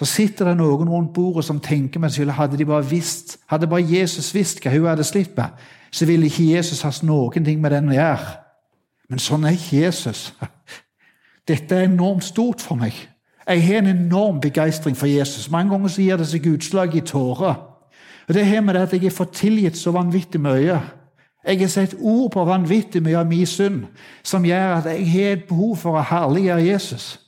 Så 0.00 0.06
sitter 0.08 0.48
det 0.48 0.56
noen 0.56 0.88
rundt 0.88 1.12
bordet 1.12 1.44
som 1.44 1.58
tenker 1.60 2.00
med 2.00 2.14
seg 2.14 2.30
hadde 2.32 2.56
de 2.56 2.64
bare 2.64 2.86
visst, 2.88 3.36
hadde 3.52 3.68
bare 3.68 3.84
Jesus 3.84 4.30
visst 4.32 4.62
hva 4.64 4.72
hun 4.72 4.88
hadde 4.88 5.04
slitt 5.04 5.36
med, 5.36 5.52
så 5.92 6.08
ville 6.08 6.30
ikke 6.30 6.46
Jesus 6.54 6.80
hatt 6.86 7.02
noen 7.04 7.44
ting 7.44 7.60
med 7.60 7.74
den 7.76 7.92
å 7.92 7.98
gjøre. 7.98 8.30
Men 9.12 9.20
sånn 9.20 9.44
er 9.44 9.58
ikke 9.58 9.82
Jesus. 9.82 10.30
Dette 11.50 11.76
er 11.76 11.90
enormt 11.90 12.24
stort 12.24 12.64
for 12.64 12.80
meg. 12.80 12.96
Jeg 13.44 13.66
har 13.66 13.82
en 13.82 13.92
enorm 13.92 14.40
begeistring 14.40 14.96
for 14.96 15.10
Jesus. 15.10 15.50
Mange 15.52 15.74
ganger 15.74 15.92
så 15.92 16.02
gir 16.06 16.16
det 16.16 16.30
seg 16.32 16.48
utslag 16.48 16.96
i 16.96 17.04
tårer. 17.04 17.60
Og 18.28 18.34
Det 18.34 18.46
har 18.46 18.60
med 18.64 18.74
det 18.74 18.86
at 18.86 18.92
jeg 18.92 19.02
har 19.02 19.16
fått 19.20 19.36
tilgitt 19.36 19.76
så 19.76 19.92
vanvittig 19.92 20.40
mye. 20.40 20.80
Jeg 21.44 21.60
har 21.60 21.68
sett 21.68 21.96
ord 22.00 22.30
på 22.32 22.44
vanvittig 22.44 23.02
mye 23.02 23.18
av 23.18 23.26
min 23.26 23.46
synd 23.46 23.88
som 24.22 24.44
gjør 24.44 24.78
at 24.78 24.92
jeg 24.94 25.08
har 25.12 25.32
et 25.34 25.48
behov 25.48 25.76
for 25.76 25.98
å 25.98 26.08
herliggjøre 26.08 26.68
Jesus. 26.70 27.18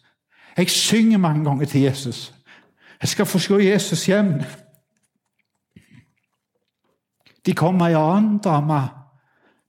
Jeg 0.56 0.70
synger 0.70 1.18
mange 1.18 1.44
ganger 1.44 1.66
til 1.66 1.90
Jesus. 1.90 2.30
Jeg 3.02 3.08
skal 3.08 3.26
få 3.26 3.38
se 3.42 3.58
Jesus 3.58 4.08
igjen. 4.08 4.36
De 7.46 7.54
kom 7.58 7.74
med 7.74 7.90
ei 7.90 7.98
annen 7.98 8.38
dame. 8.38 8.82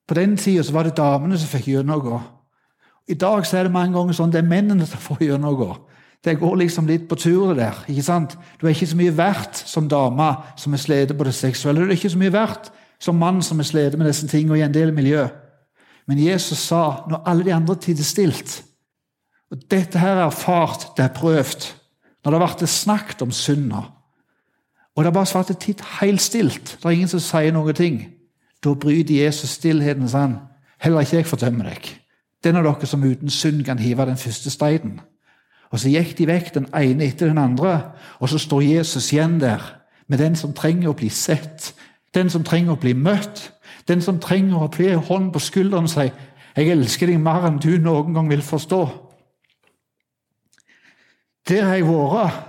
På 0.07 0.13
den 0.13 0.37
tida 0.37 0.65
var 0.71 0.85
det 0.85 0.97
damene 0.97 1.39
som 1.39 1.49
fikk 1.49 1.71
gjennomgå. 1.71 2.19
I 3.09 3.17
dag 3.19 3.41
er 3.41 3.65
det 3.65 3.73
mange 3.73 3.97
ganger 3.97 4.15
sånn 4.15 4.31
det 4.31 4.43
er 4.43 4.47
mennene 4.47 4.85
som 4.87 5.01
får 5.01 5.25
gjennomgå. 5.25 5.71
Det 6.23 6.37
går 6.39 6.55
liksom 6.61 6.87
litt 6.87 7.09
på 7.09 7.17
turet 7.19 7.57
der. 7.57 7.79
ikke 7.87 8.05
sant? 8.05 8.37
Du 8.59 8.67
er 8.67 8.71
ikke 8.71 8.87
så 8.87 8.99
mye 8.99 9.17
verdt 9.17 9.63
som 9.67 9.89
dame 9.91 10.29
som 10.55 10.73
er 10.73 10.79
slitt 10.79 11.17
på 11.17 11.25
det 11.27 11.35
seksuelle. 11.35 11.81
Du 11.81 11.89
er 11.89 11.97
ikke 11.97 12.13
så 12.13 12.21
mye 12.21 12.31
verdt 12.31 12.69
som 13.01 13.17
mann 13.19 13.41
som 13.43 13.59
er 13.59 13.67
slitt 13.67 13.97
med 13.97 14.07
disse 14.07 14.27
tingene 14.27 14.61
i 14.61 14.63
en 14.63 14.73
del 14.73 14.93
miljø. 14.95 15.25
Men 16.07 16.21
Jesus 16.21 16.59
sa, 16.59 17.03
når 17.09 17.25
alle 17.27 17.43
de 17.43 17.55
andre 17.55 17.75
tider 17.75 18.03
stilt 18.03 18.61
og 19.51 19.59
Dette 19.69 19.99
her 19.99 20.15
er 20.17 20.25
erfart, 20.25 20.87
det 20.97 21.03
er 21.05 21.13
prøvd. 21.13 21.67
Når 22.23 22.31
det 22.31 22.39
ble 22.39 22.67
snakket 22.67 23.21
om 23.21 23.31
synda, 23.31 23.83
og 24.95 25.03
det 25.03 25.13
bare 25.13 25.27
vært 25.33 25.59
titt 25.59 25.81
helt 25.99 26.21
stilt, 26.21 26.77
det 26.77 26.85
er 26.85 26.95
ingen 26.95 27.09
som 27.09 27.21
sier 27.23 27.53
noen 27.53 27.75
ting, 27.75 27.97
da 28.63 28.75
bryter 28.77 29.25
Jesus 29.25 29.57
stillheten 29.57 30.07
sånn. 30.07 30.37
Heller 30.83 31.03
ikke 31.03 31.19
jeg 31.19 31.27
fordømmer 31.27 31.71
deg. 31.71 31.89
Den 32.43 32.59
av 32.59 32.67
dere 32.67 32.87
som 32.87 33.03
uten 33.03 33.31
synd 33.31 33.63
kan 33.65 33.81
hive 33.81 34.05
den 34.05 34.19
første 34.19 34.51
steinen. 34.51 35.01
Og 35.71 35.79
Så 35.79 35.89
gikk 35.89 36.17
de 36.17 36.27
vekk, 36.29 36.53
den 36.53 36.67
ene 36.75 37.07
etter 37.07 37.31
den 37.31 37.41
andre, 37.41 37.93
og 38.19 38.29
så 38.29 38.37
står 38.37 38.61
Jesus 38.61 39.11
igjen 39.11 39.39
der 39.41 39.63
med 40.07 40.19
den 40.19 40.35
som 40.35 40.53
trenger 40.53 40.91
å 40.91 40.97
bli 40.97 41.09
sett, 41.09 41.73
den 42.13 42.29
som 42.29 42.43
trenger 42.43 42.75
å 42.75 42.79
bli 42.79 42.93
møtt, 42.93 43.49
den 43.87 44.01
som 44.01 44.19
trenger 44.19 44.61
å 44.61 44.69
bli 44.69 44.93
hånd 44.93 45.31
på 45.33 45.39
skulderen 45.39 45.83
og 45.83 45.89
si 45.89 46.11
'Jeg 46.55 46.69
elsker 46.69 47.07
deg 47.07 47.19
mer 47.19 47.47
enn 47.47 47.57
du 47.57 47.79
noen 47.79 48.13
gang 48.13 48.29
vil 48.29 48.41
forstå'. 48.41 48.89
Der 51.49 51.63
har 51.63 51.75
jeg 51.75 51.87
vært. 51.87 52.43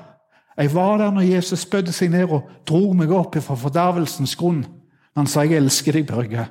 Jeg 0.56 0.74
var 0.74 0.98
der 0.98 1.10
når 1.10 1.20
Jesus 1.20 1.66
bødde 1.66 1.92
seg 1.92 2.10
ned 2.10 2.30
og 2.30 2.50
dro 2.68 2.92
meg 2.94 3.10
opp 3.10 3.34
fra 3.42 3.56
fordervelsens 3.58 4.36
grunn. 4.36 4.64
Han 5.16 5.26
sa 5.26 5.42
'Jeg 5.42 5.56
elsker 5.56 5.92
deg, 5.92 6.10
Børge'. 6.10 6.46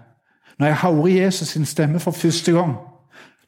Når 0.60 0.68
jeg 0.68 0.76
hører 0.76 1.08
Jesus 1.08 1.48
sin 1.48 1.66
stemme 1.66 2.00
for 2.00 2.12
første 2.12 2.52
gang. 2.52 2.76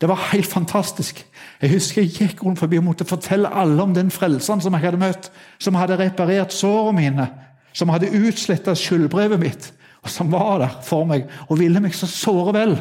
Det 0.02 0.10
var 0.10 0.30
helt 0.32 0.48
fantastisk. 0.48 1.26
Jeg 1.62 1.72
husker 1.72 2.02
jeg 2.02 2.12
gikk 2.12 2.44
rundt 2.44 2.60
forbi 2.60 2.78
og 2.78 2.84
måtte 2.84 3.06
fortelle 3.06 3.54
alle 3.54 3.84
om 3.84 3.94
den 3.94 4.12
frelseren 4.12 4.62
som 4.62 4.74
jeg 4.74 4.82
hadde 4.82 4.98
møtt, 4.98 5.32
som 5.60 5.76
hadde 5.76 6.00
reparert 6.00 6.54
sårene 6.54 7.02
mine, 7.02 7.28
som 7.74 7.90
hadde 7.90 8.12
utsletta 8.28 8.76
skyldbrevet 8.76 9.40
mitt, 9.40 9.74
og 10.04 10.10
som 10.10 10.32
var 10.32 10.58
der 10.58 10.82
for 10.84 11.06
meg 11.06 11.30
og 11.50 11.60
ville 11.60 11.80
meg 11.80 11.96
så 11.96 12.08
såre 12.08 12.54
vel. 12.54 12.78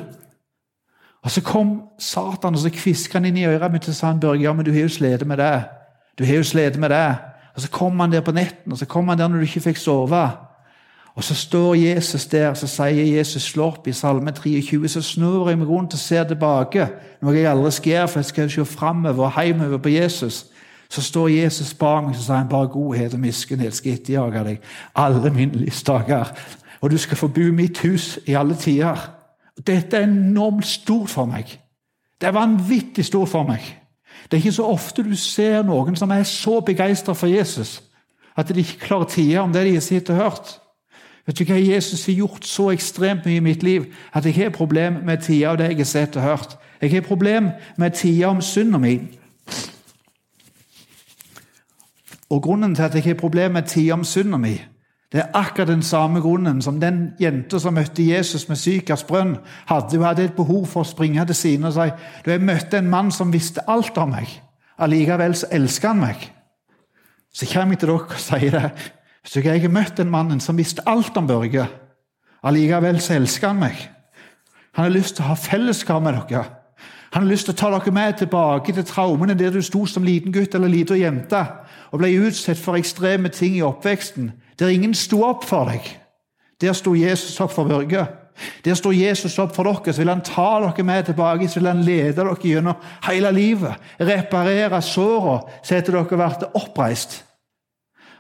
Og 1.23 1.31
Så 1.31 1.41
kom 1.41 1.83
Satan 1.99 2.55
og 2.55 2.61
så 2.61 2.71
kviska 2.71 3.19
han 3.19 3.25
inn 3.25 3.37
i 3.37 3.47
øret 3.47 3.73
mitt 3.73 3.89
og 3.89 3.95
sa 3.95 4.07
han, 4.07 4.21
Børge, 4.21 4.43
ja, 4.43 4.53
men 4.53 4.65
du 4.65 4.73
har 4.73 4.81
jo 4.81 4.89
slitt 4.89 5.27
med 5.27 5.39
det. 5.39 5.65
Du 6.19 6.25
har 6.25 6.35
jo 6.35 6.43
slitt 6.43 6.77
med 6.79 6.91
det. 6.91 7.17
Og 7.55 7.61
Så 7.61 7.71
kom 7.71 8.01
han 8.01 8.13
der 8.13 8.21
på 8.21 8.33
netten, 8.33 8.73
og 8.73 8.79
så 8.79 8.87
kom 8.87 9.09
han 9.09 9.19
der 9.19 9.29
når 9.29 9.37
du 9.37 9.43
ikke 9.43 9.61
fikk 9.61 9.77
sove. 9.77 10.31
Og 11.15 11.25
Så 11.25 11.35
står 11.35 11.75
Jesus 11.75 12.27
der, 12.27 12.55
så 12.55 12.67
sier 12.67 13.17
Jesus 13.17 13.43
slår 13.43 13.67
opp 13.67 13.89
i 13.89 13.93
Salme 13.93 14.31
23. 14.31 14.89
Så 14.89 15.03
snur 15.03 15.49
jeg 15.49 15.59
meg 15.59 15.69
rundt 15.69 15.93
og 15.93 15.99
ser 15.99 16.25
tilbake, 16.25 16.89
noe 17.23 17.37
jeg 17.37 17.47
aldri 17.47 17.71
gjøre, 17.91 18.09
for 18.09 18.19
jeg 18.19 18.25
skal 18.25 18.51
se 18.51 18.65
framover 18.65 19.25
og 19.25 19.43
hjemover 19.43 19.79
på 19.79 19.89
Jesus. 19.89 20.47
Så 20.91 21.03
står 21.03 21.29
Jesus 21.29 21.75
bak 21.75 22.03
meg 22.05 22.17
og 22.17 22.23
sier 22.23 22.37
han, 22.37 22.49
bare 22.49 22.69
godhet 22.69 23.15
og 23.15 23.21
miskunnhet 23.21 23.75
skal 23.75 23.93
etterjage 23.93 24.45
deg 24.45 24.59
alle 24.95 25.31
mine 25.31 25.63
livsdager. 25.65 26.35
Og 26.81 26.91
du 26.91 26.99
skal 26.99 27.17
få 27.17 27.29
bo 27.29 27.47
mitt 27.53 27.79
hus 27.79 28.19
i 28.27 28.35
alle 28.35 28.55
tider. 28.55 28.99
Dette 29.67 29.97
er 29.97 30.09
enormt 30.09 30.67
stort 30.67 31.11
for 31.11 31.25
meg. 31.31 31.61
Det 32.21 32.27
er 32.27 32.37
vanvittig 32.37 33.05
stort 33.05 33.29
for 33.29 33.47
meg. 33.47 33.84
Det 34.25 34.37
er 34.37 34.43
ikke 34.43 34.53
så 34.53 34.67
ofte 34.67 35.03
du 35.03 35.17
ser 35.17 35.63
noen 35.63 35.97
som 35.97 36.11
er 36.11 36.23
så 36.29 36.61
begeistra 36.65 37.15
for 37.15 37.31
Jesus 37.31 37.83
at 38.37 38.49
de 38.49 38.61
ikke 38.61 38.87
klarer 38.89 39.05
tida 39.05 39.41
om 39.41 39.53
det 39.53 39.65
de 39.67 39.75
har 39.77 39.81
sett 39.85 40.11
og 40.11 40.17
hørt. 40.17 40.61
Vet 41.27 41.39
du 41.39 41.45
hva, 41.49 41.57
Jesus 41.57 42.07
har 42.07 42.17
gjort 42.19 42.47
så 42.47 42.69
ekstremt 42.75 43.27
mye 43.27 43.39
i 43.39 43.45
mitt 43.45 43.63
liv 43.63 43.87
at 44.13 44.27
jeg 44.27 44.35
har 44.35 44.51
problem 44.51 45.01
med 45.07 45.23
tida 45.25 45.53
av 45.53 45.61
det 45.61 45.71
jeg 45.71 45.79
har 45.81 45.89
sett 45.89 46.17
og 46.19 46.23
hørt. 46.27 46.57
Jeg 46.83 46.91
har 46.93 47.07
problem 47.07 47.51
med 47.77 47.95
tida 47.97 48.29
om 48.29 48.43
synda 48.43 48.79
mi. 48.79 48.99
Og 52.31 52.43
grunnen 52.43 52.75
til 52.75 52.83
at 52.83 52.95
jeg 52.95 53.05
har 53.05 53.15
problem 53.15 53.53
med 53.53 53.71
tida 53.71 53.95
om 53.95 54.05
synda 54.05 54.37
mi, 54.37 54.59
det 55.15 55.21
er 55.23 55.37
akkurat 55.39 55.69
den 55.69 55.83
samme 55.83 56.21
grunnen 56.21 56.63
som 56.63 56.81
den 56.81 57.13
jenta 57.21 57.59
som 57.63 57.77
møtte 57.79 58.03
Jesus 58.03 58.49
med 58.49 58.59
Sykers 58.59 59.05
brønn, 59.07 59.37
hadde. 59.69 59.95
Hun 59.97 60.07
hadde 60.09 60.25
et 60.25 60.35
behov 60.35 60.65
for 60.67 60.83
å 60.83 60.89
springe 60.89 61.23
til 61.29 61.37
siden 61.39 61.69
og 61.69 61.77
si 61.77 61.87
du, 62.25 62.33
jeg 62.33 62.43
møtte 62.43 62.81
en 62.81 62.91
mann 62.91 63.13
som 63.15 63.31
visste 63.31 63.63
alt 63.71 63.95
om 64.03 64.11
meg. 64.11 64.27
Allikevel 64.83 65.37
så 65.39 65.47
elsker 65.55 65.93
han 65.93 66.03
meg. 66.03 66.27
Så 67.31 67.47
kommer 67.47 67.77
jeg 67.77 67.85
til 67.85 67.93
dere 67.93 68.01
og 68.03 68.19
sier 68.19 68.59
det. 68.59 68.91
Så 69.23 69.41
jeg 69.41 69.63
har 69.63 69.71
møtt 69.71 69.97
den 70.03 70.11
mannen 70.11 70.43
som 70.43 70.59
visste 70.59 70.83
alt 70.87 71.17
om 71.17 71.31
Børge. 71.31 71.69
Allikevel 72.43 72.99
så 73.01 73.15
elsker 73.15 73.53
han 73.53 73.63
meg. 73.63 73.79
Han 74.75 74.89
har 74.89 74.97
lyst 74.99 75.15
til 75.15 75.29
å 75.29 75.31
ha 75.31 75.39
fellesskap 75.39 76.03
med 76.03 76.19
dere. 76.19 76.43
Han 77.15 77.23
har 77.23 77.31
lyst 77.31 77.47
til 77.47 77.55
å 77.55 77.61
ta 77.63 77.71
dere 77.71 77.95
med 77.95 78.19
tilbake 78.19 78.75
til 78.75 78.91
traumene 78.91 79.39
der 79.39 79.55
du 79.55 79.63
sto 79.63 79.87
som 79.87 80.03
liten 80.03 80.35
gutt 80.35 80.59
eller 80.59 80.75
liten 80.75 80.99
jente 80.99 81.45
og 81.93 82.01
ble 82.03 82.11
utsatt 82.27 82.59
for 82.59 82.75
ekstreme 82.75 83.31
ting 83.31 83.55
i 83.55 83.63
oppveksten 83.63 84.33
der 84.59 84.73
ingen 84.73 84.95
sto 84.95 85.23
opp 85.27 85.45
for 85.45 85.71
deg. 85.71 85.87
Der 86.61 86.73
sto 86.73 86.95
Jesus 86.95 87.41
opp 87.41 87.53
for 87.53 87.69
Børge. 87.69 88.07
Der 88.65 88.75
står 88.75 88.93
Jesus 88.93 89.39
opp 89.39 89.55
for 89.55 89.67
dere, 89.69 89.93
så 89.93 90.03
vil 90.03 90.11
han 90.11 90.25
ta 90.25 90.49
dere 90.63 90.85
med 90.87 91.07
tilbake, 91.07 91.49
så 91.49 91.61
vil 91.61 91.71
han 91.71 91.85
lede 91.87 92.17
dere 92.19 92.35
gjennom 92.43 92.81
hele 93.07 93.31
livet. 93.35 93.79
Reparere 94.01 94.81
sårene, 94.83 95.61
så 95.63 95.77
etter 95.77 95.95
dere 95.95 96.19
blir 96.19 96.59
oppreist. 96.59 97.21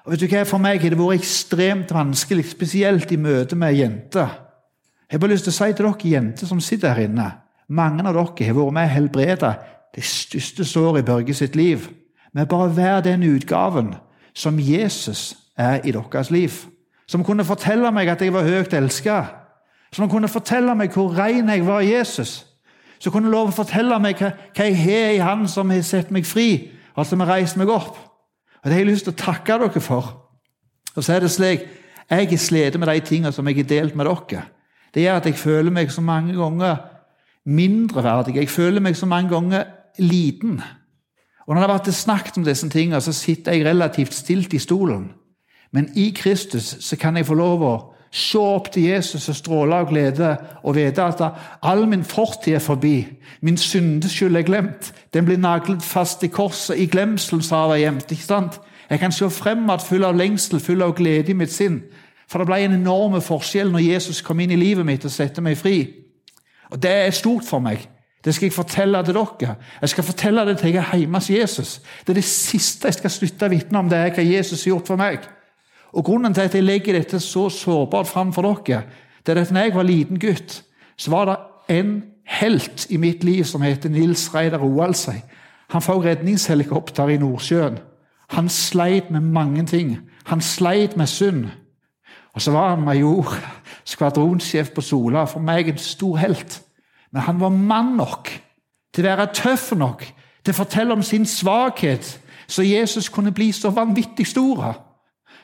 Og 0.05 0.12
vet 0.12 0.21
du 0.21 0.29
hva, 0.29 0.45
For 0.45 0.61
meg 0.61 0.83
har 0.83 0.93
det 0.93 1.00
vært 1.00 1.23
ekstremt 1.23 1.95
vanskelig, 1.95 2.45
spesielt 2.53 3.12
i 3.12 3.19
møte 3.19 3.57
med 3.57 3.75
jenter. 3.75 4.41
Jeg 5.09 5.19
har 5.19 5.23
bare 5.23 5.35
lyst 5.35 5.49
til 5.49 5.55
å 5.55 5.59
si 5.59 5.73
til 5.73 5.87
dere 5.88 6.12
jenter 6.14 6.50
som 6.50 6.61
sitter 6.61 6.95
her 6.95 7.09
inne 7.09 7.31
Mange 7.69 8.05
av 8.05 8.12
dere 8.12 8.47
har 8.50 8.57
vært 8.59 8.75
med 8.76 8.87
å 8.87 8.93
helbrede 8.93 9.55
det 9.95 10.05
største 10.05 10.67
såret 10.69 11.03
i 11.03 11.07
Børge 11.07 11.35
sitt 11.35 11.57
liv. 11.57 11.88
Med 12.35 12.49
bare 12.50 12.69
vær 12.76 13.00
den 13.00 13.23
utgaven 13.25 13.95
som 14.35 14.59
Jesus 14.61 15.33
er 15.56 15.80
i 15.84 15.92
deres 15.92 16.30
liv. 16.30 16.50
Som 17.06 17.25
kunne 17.25 17.44
fortelle 17.44 17.90
meg 17.92 18.08
at 18.08 18.23
jeg 18.23 18.32
var 18.32 18.42
høyt 18.42 18.73
elska. 18.75 19.23
Som 19.92 20.08
kunne 20.11 20.28
fortelle 20.28 20.75
meg 20.75 20.92
hvor 20.94 21.12
ren 21.14 21.49
jeg 21.49 21.66
var 21.66 21.80
i 21.80 21.92
Jesus. 21.92 22.46
Som 22.99 23.12
kunne 23.12 23.30
lov 23.30 23.50
å 23.50 23.56
fortelle 23.56 23.99
meg 24.00 24.18
hva, 24.18 24.32
jeg 24.56 24.76
har 24.80 25.12
i 25.12 25.23
Han 25.23 25.49
som 25.49 25.70
har 25.70 25.82
sett 25.84 26.11
meg 26.14 26.26
fri, 26.26 26.70
og 26.96 27.06
som 27.06 27.20
har 27.20 27.34
reist 27.37 27.58
meg 27.61 27.68
opp. 27.68 27.99
Og 28.62 28.64
Det 28.64 28.73
har 28.73 28.80
jeg 28.80 28.88
lyst 28.88 29.04
til 29.04 29.12
å 29.12 29.23
takke 29.25 29.58
dere 29.61 29.80
for. 29.80 30.12
Og 30.96 31.04
så 31.04 31.16
er 31.16 31.20
det 31.20 31.30
slik 31.34 31.66
jeg 32.11 32.28
har 32.28 32.38
slitt 32.38 32.78
med 32.78 32.88
de 32.88 33.00
tingene 33.00 33.32
som 33.32 33.46
jeg 33.49 33.56
har 33.56 33.68
delt 33.68 33.94
med 33.96 34.06
dere. 34.06 34.44
Det 34.94 35.02
gjør 35.02 35.16
at 35.20 35.26
jeg 35.26 35.38
føler 35.40 35.73
meg 35.75 35.90
så 35.90 36.00
mange 36.00 36.37
ganger 36.37 36.76
mindreverdig. 37.44 38.37
Jeg 38.37 38.49
føler 38.49 38.80
meg 38.80 38.96
så 38.96 39.06
mange 39.06 39.30
ganger 39.32 39.64
liten. 39.99 40.62
Og 41.46 41.54
Når 41.54 41.61
det 41.61 41.68
har 41.68 41.78
vært 41.78 41.94
snakket 41.94 42.38
om 42.38 42.44
disse 42.44 42.68
tingene, 42.68 43.00
så 43.00 43.12
sitter 43.12 43.52
jeg 43.52 43.66
relativt 43.66 44.14
stilt 44.14 44.54
i 44.54 44.58
stolen. 44.58 45.11
Men 45.75 45.90
i 45.99 46.11
Kristus 46.14 46.76
så 46.81 46.97
kan 46.97 47.16
jeg 47.19 47.26
få 47.26 47.35
lov 47.35 47.62
å 47.66 47.75
se 48.14 48.38
opp 48.38 48.69
til 48.73 48.93
Jesus 48.93 49.26
og 49.28 49.35
stråle 49.35 49.81
av 49.83 49.88
glede 49.90 50.28
og 50.62 50.76
vite 50.76 51.02
at 51.02 51.23
all 51.66 51.83
min 51.90 52.04
fortid 52.07 52.54
er 52.54 52.62
forbi. 52.62 53.00
Min 53.43 53.59
syndeskyld 53.59 54.38
er 54.38 54.47
glemt. 54.47 54.93
Den 55.14 55.26
blir 55.26 55.40
naglet 55.43 55.83
fast 55.83 56.23
i 56.23 56.31
korset. 56.31 56.78
I 56.78 56.87
glemselen 56.87 57.43
har 57.50 57.75
jeg 57.75 57.88
gjemt. 57.88 58.12
ikke 58.12 58.28
sant? 58.28 58.61
Jeg 58.90 59.00
kan 59.00 59.12
se 59.12 59.31
fremad 59.31 59.83
full 59.83 60.04
av 60.04 60.14
lengsel, 60.14 60.61
full 60.61 60.83
av 60.83 60.95
glede 60.95 61.35
i 61.35 61.35
mitt 61.35 61.52
sinn. 61.52 61.83
For 62.31 62.38
det 62.38 62.47
ble 62.47 62.62
en 62.64 62.78
enorm 62.78 63.19
forskjell 63.21 63.73
når 63.73 63.88
Jesus 63.88 64.23
kom 64.23 64.40
inn 64.40 64.54
i 64.54 64.61
livet 64.61 64.87
mitt 64.87 65.04
og 65.04 65.11
satte 65.11 65.43
meg 65.43 65.59
fri. 65.59 65.88
Og 66.71 66.83
Det 66.83 66.90
er 66.90 67.11
stort 67.11 67.45
for 67.45 67.59
meg. 67.59 67.88
Det 68.25 68.35
skal 68.35 68.47
jeg 68.47 68.57
fortelle 68.57 69.02
til 69.04 69.14
dere. 69.14 69.57
Jeg 69.81 69.88
skal 69.88 70.04
fortelle 70.04 70.47
det 70.47 70.59
til 70.59 70.73
jeg 70.73 70.85
er 70.85 70.99
hjemme 70.99 71.19
hos 71.19 71.31
Jesus. 71.31 71.81
Det 72.07 72.14
er 72.14 72.21
det 72.23 72.25
siste 72.25 72.88
jeg 72.88 72.95
skal 72.95 73.11
slutte 73.11 73.47
å 73.47 73.52
vitne 73.52 73.78
om, 73.78 73.88
det 73.88 73.99
er 73.99 74.14
hva 74.14 74.23
Jesus 74.23 74.64
har 74.64 74.71
gjort 74.71 74.87
for 74.87 74.97
meg. 74.97 75.26
Og 75.95 76.05
Grunnen 76.05 76.35
til 76.35 76.49
at 76.49 76.55
jeg 76.55 76.67
legger 76.67 76.99
dette 76.99 77.21
så 77.21 77.49
sårbart 77.49 78.07
fram 78.11 78.33
for 78.33 78.43
dere, 78.43 78.83
det 79.27 79.33
er 79.33 79.41
at 79.41 79.53
når 79.55 79.61
jeg 79.61 79.75
var 79.75 79.87
liten 79.89 80.19
gutt, 80.21 80.63
så 80.97 81.11
var 81.11 81.25
det 81.31 81.37
en 81.79 82.03
helt 82.41 82.87
i 82.91 82.97
mitt 82.97 83.25
liv 83.25 83.45
som 83.45 83.63
heter 83.63 83.89
Nils 83.89 84.35
Reidar 84.35 84.59
Roaldsøy. 84.59 85.21
Han 85.71 85.83
får 85.83 86.05
redningshelikopter 86.05 87.09
i 87.09 87.19
Nordsjøen. 87.19 87.79
Han 88.31 88.49
sleit 88.49 89.11
med 89.11 89.21
mange 89.21 89.67
ting. 89.67 89.99
Han 90.25 90.41
sleit 90.41 90.97
med 90.97 91.07
synd. 91.07 91.47
Og 92.35 92.43
så 92.43 92.51
var 92.51 92.75
han 92.75 92.85
major, 92.85 93.35
skvadronsjef 93.85 94.71
på 94.75 94.81
Sola. 94.81 95.25
For 95.25 95.41
meg 95.41 95.69
en 95.69 95.79
stor 95.79 96.17
helt. 96.17 96.63
Men 97.13 97.23
han 97.23 97.41
var 97.41 97.49
mann 97.49 97.97
nok 97.97 98.31
til 98.95 99.07
å 99.07 99.09
være 99.09 99.33
tøff 99.35 99.73
nok 99.79 100.05
til 100.45 100.53
å 100.53 100.57
fortelle 100.57 100.93
om 100.93 101.03
sin 101.03 101.25
svakhet, 101.27 102.21
så 102.47 102.63
Jesus 102.63 103.09
kunne 103.09 103.33
bli 103.33 103.49
så 103.53 103.71
vanvittig 103.73 104.27
stor. 104.29 104.75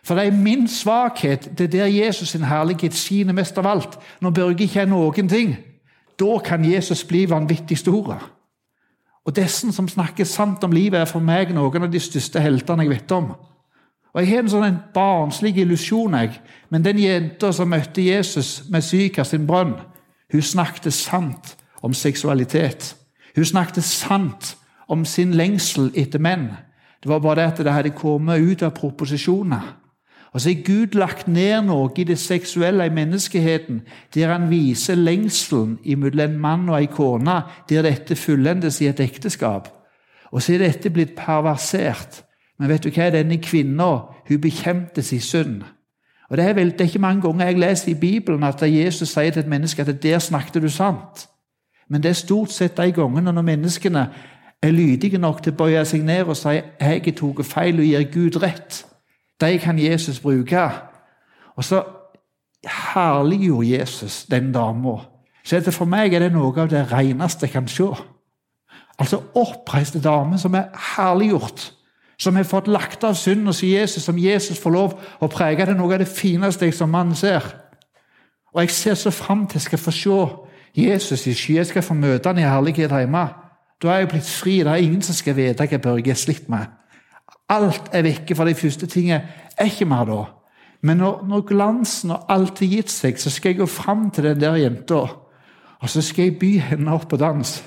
For 0.04 0.14
det 0.14 0.26
er 0.26 0.36
min 0.36 0.68
svakhet. 0.68 1.50
Det 1.58 1.64
er 1.64 1.68
der 1.68 1.86
Jesus 1.86 2.28
sin 2.28 2.44
herlighet 2.44 2.94
skinner 2.94 3.32
mest 3.36 3.58
av 3.58 3.66
alt. 3.66 3.98
Når 4.20 4.30
Børge 4.30 4.64
ikke 4.64 4.80
er 4.80 4.88
noen 4.88 5.28
ting, 5.28 5.56
da 6.20 6.38
kan 6.44 6.64
Jesus 6.64 7.04
bli 7.04 7.26
vanvittig 7.30 7.78
stor. 7.78 8.16
Og 9.24 9.36
dessen 9.36 9.72
som 9.72 9.88
snakker 9.88 10.24
sant 10.24 10.64
om 10.64 10.72
livet, 10.72 11.00
er 11.00 11.08
for 11.08 11.20
meg 11.20 11.52
noen 11.54 11.84
av 11.84 11.92
de 11.92 12.00
største 12.00 12.40
heltene 12.40 12.86
jeg 12.86 12.94
vet 12.94 13.12
om. 13.12 13.32
Og 14.12 14.20
Jeg 14.20 14.28
har 14.30 14.42
en 14.42 14.50
sånn 14.50 14.66
en 14.66 14.80
barnslig 14.94 15.58
illusjon, 15.62 16.14
jeg. 16.18 16.40
Men 16.70 16.82
den 16.82 16.98
jenta 16.98 17.52
som 17.52 17.70
møtte 17.70 18.02
Jesus 18.02 18.64
med 18.70 18.82
Syka 18.82 19.24
sin 19.24 19.46
brønn, 19.46 19.76
hun 20.32 20.42
snakket 20.42 20.92
sant 20.94 21.54
om 21.82 21.94
seksualitet. 21.94 22.96
Hun 23.36 23.44
snakket 23.44 23.84
sant 23.84 24.56
om 24.88 25.04
sin 25.04 25.34
lengsel 25.38 25.92
etter 25.94 26.18
menn. 26.18 26.50
Det 27.02 27.08
var 27.08 27.22
bare 27.22 27.40
det 27.40 27.52
at 27.52 27.62
det 27.64 27.72
hadde 27.72 27.94
kommet 27.94 28.42
ut 28.42 28.62
av 28.62 28.74
proposisjoner. 28.74 29.79
Og 30.32 30.40
så 30.40 30.48
har 30.48 30.62
Gud 30.66 30.94
lagt 30.94 31.28
ned 31.28 31.64
noe 31.66 31.90
i 31.98 32.04
det 32.06 32.18
seksuelle 32.18 32.86
i 32.86 32.94
menneskeheten, 32.94 33.82
der 34.14 34.30
han 34.30 34.50
viser 34.50 34.94
lengselen 34.94 35.78
mellom 35.98 36.20
en 36.30 36.38
mann 36.38 36.68
og 36.68 36.78
ei 36.78 36.86
kone, 36.86 37.40
der 37.68 37.82
dette 37.82 38.16
fullendes 38.16 38.80
i 38.80 38.86
et 38.86 39.00
ekteskap. 39.00 39.68
Og 40.30 40.42
så 40.42 40.54
er 40.54 40.62
dette 40.62 40.90
blitt 40.90 41.16
perversert. 41.18 42.22
Men 42.58 42.68
vet 42.68 42.84
du 42.84 42.90
hva? 42.94 43.10
Denne 43.10 43.40
kvinna 43.42 43.90
hun 44.28 44.40
bekjemptes 44.40 45.12
i 45.12 45.18
synd. 45.18 45.64
Og 46.30 46.36
det 46.38 46.44
er, 46.46 46.52
vel, 46.54 46.70
det 46.70 46.80
er 46.80 46.92
ikke 46.92 47.02
mange 47.02 47.22
ganger 47.22 47.46
jeg 47.46 47.58
leser 47.58 47.90
i 47.90 47.98
Bibelen 47.98 48.44
at 48.46 48.62
Jesus 48.62 49.10
sier 49.10 49.32
til 49.34 49.42
et 49.42 49.50
menneske 49.50 49.82
at 49.82 50.02
der 50.02 50.18
snakket 50.18 50.62
du 50.62 50.68
sant. 50.68 51.26
Men 51.88 52.02
det 52.02 52.12
er 52.12 52.20
stort 52.20 52.52
sett 52.54 52.76
de 52.76 52.92
gangene 52.94 53.32
når 53.32 53.42
menneskene 53.42 54.04
er 54.62 54.70
lydige 54.70 55.18
nok 55.18 55.42
til 55.42 55.52
å 55.52 55.58
bøye 55.58 55.82
seg 55.88 56.04
ned 56.06 56.28
og 56.28 56.38
si 56.38 56.52
jeg 56.54 56.70
har 56.78 57.00
tatt 57.02 57.46
feil 57.48 57.80
og 57.80 57.88
gir 57.88 58.06
Gud 58.12 58.38
rett. 58.44 58.84
De 59.40 59.58
kan 59.58 59.78
Jesus 59.78 60.20
bruke. 60.20 60.68
Og 61.56 61.64
så 61.64 61.82
herliggjorde 62.66 63.78
Jesus 63.78 64.24
den 64.24 64.52
dama. 64.52 64.98
Så 65.44 65.70
for 65.72 65.88
meg 65.88 66.14
er 66.14 66.26
det 66.26 66.32
noe 66.32 66.52
av 66.60 66.68
det 66.70 66.92
reneste 66.92 67.46
jeg 67.46 67.54
kan 67.54 67.68
se. 67.68 67.88
Altså 69.00 69.22
oppreiste 69.34 70.00
dame 70.00 70.38
som 70.38 70.54
er 70.54 70.68
herliggjort. 70.96 71.72
som 72.20 72.36
har 72.36 72.44
fått 72.44 72.66
lagt 72.68 73.04
av 73.04 73.14
synd 73.16 73.46
hos 73.46 73.62
Jesus, 73.62 74.04
som 74.04 74.18
Jesus 74.18 74.58
får 74.60 74.70
lov 74.70 74.96
å 75.24 75.28
prege. 75.32 75.64
Det 75.64 75.72
er 75.72 75.78
noe 75.78 75.94
av 75.94 76.02
det 76.02 76.08
fineste 76.08 76.66
jeg 76.68 76.74
som 76.76 76.90
mann 76.92 77.14
ser. 77.16 77.46
Og 78.52 78.60
jeg 78.60 78.70
ser 78.70 78.94
så 78.94 79.10
fram 79.10 79.46
til 79.46 79.56
jeg 79.56 79.62
skal 79.62 79.80
få 79.80 79.90
se 79.90 80.18
Jesus 80.76 81.26
i 81.26 81.32
sky. 81.34 81.54
Jeg 81.56 81.70
skal 81.70 81.82
få 81.82 81.94
møte 81.94 82.28
han 82.28 82.38
i 82.38 82.44
herlighet 82.44 82.92
hjemme. 82.92 83.24
Da 83.82 83.88
er 83.88 84.02
jeg 84.02 84.10
blitt 84.12 84.28
fri. 84.28 84.58
Det 84.58 84.66
er 84.66 84.84
ingen 84.84 85.02
som 85.02 85.16
skal 85.16 85.38
vite 85.38 85.66
hva 85.66 85.78
Børge 85.80 86.12
er 86.12 86.20
slitt 86.20 86.48
med. 86.52 86.68
Alt 87.50 87.90
er 87.92 88.06
vekke 88.06 88.36
fra 88.38 88.46
de 88.46 88.54
første 88.54 88.86
tingene. 88.86 89.24
Er 89.58 89.70
ikke 89.70 89.88
mer 89.90 90.06
da. 90.06 90.20
Men 90.82 90.96
når, 91.02 91.24
når 91.28 91.46
glansen 91.48 92.14
og 92.14 92.30
alt 92.32 92.62
har 92.62 92.70
gitt 92.70 92.90
seg, 92.90 93.18
så 93.20 93.30
skal 93.30 93.52
jeg 93.52 93.60
gå 93.60 93.66
fram 93.66 94.08
til 94.10 94.24
den 94.24 94.40
der 94.40 94.56
jenta, 94.56 95.02
og 95.80 95.88
så 95.88 96.02
skal 96.02 96.24
jeg 96.24 96.38
by 96.40 96.52
henne 96.70 96.92
opp 96.92 97.08
på 97.10 97.18
dans. 97.20 97.58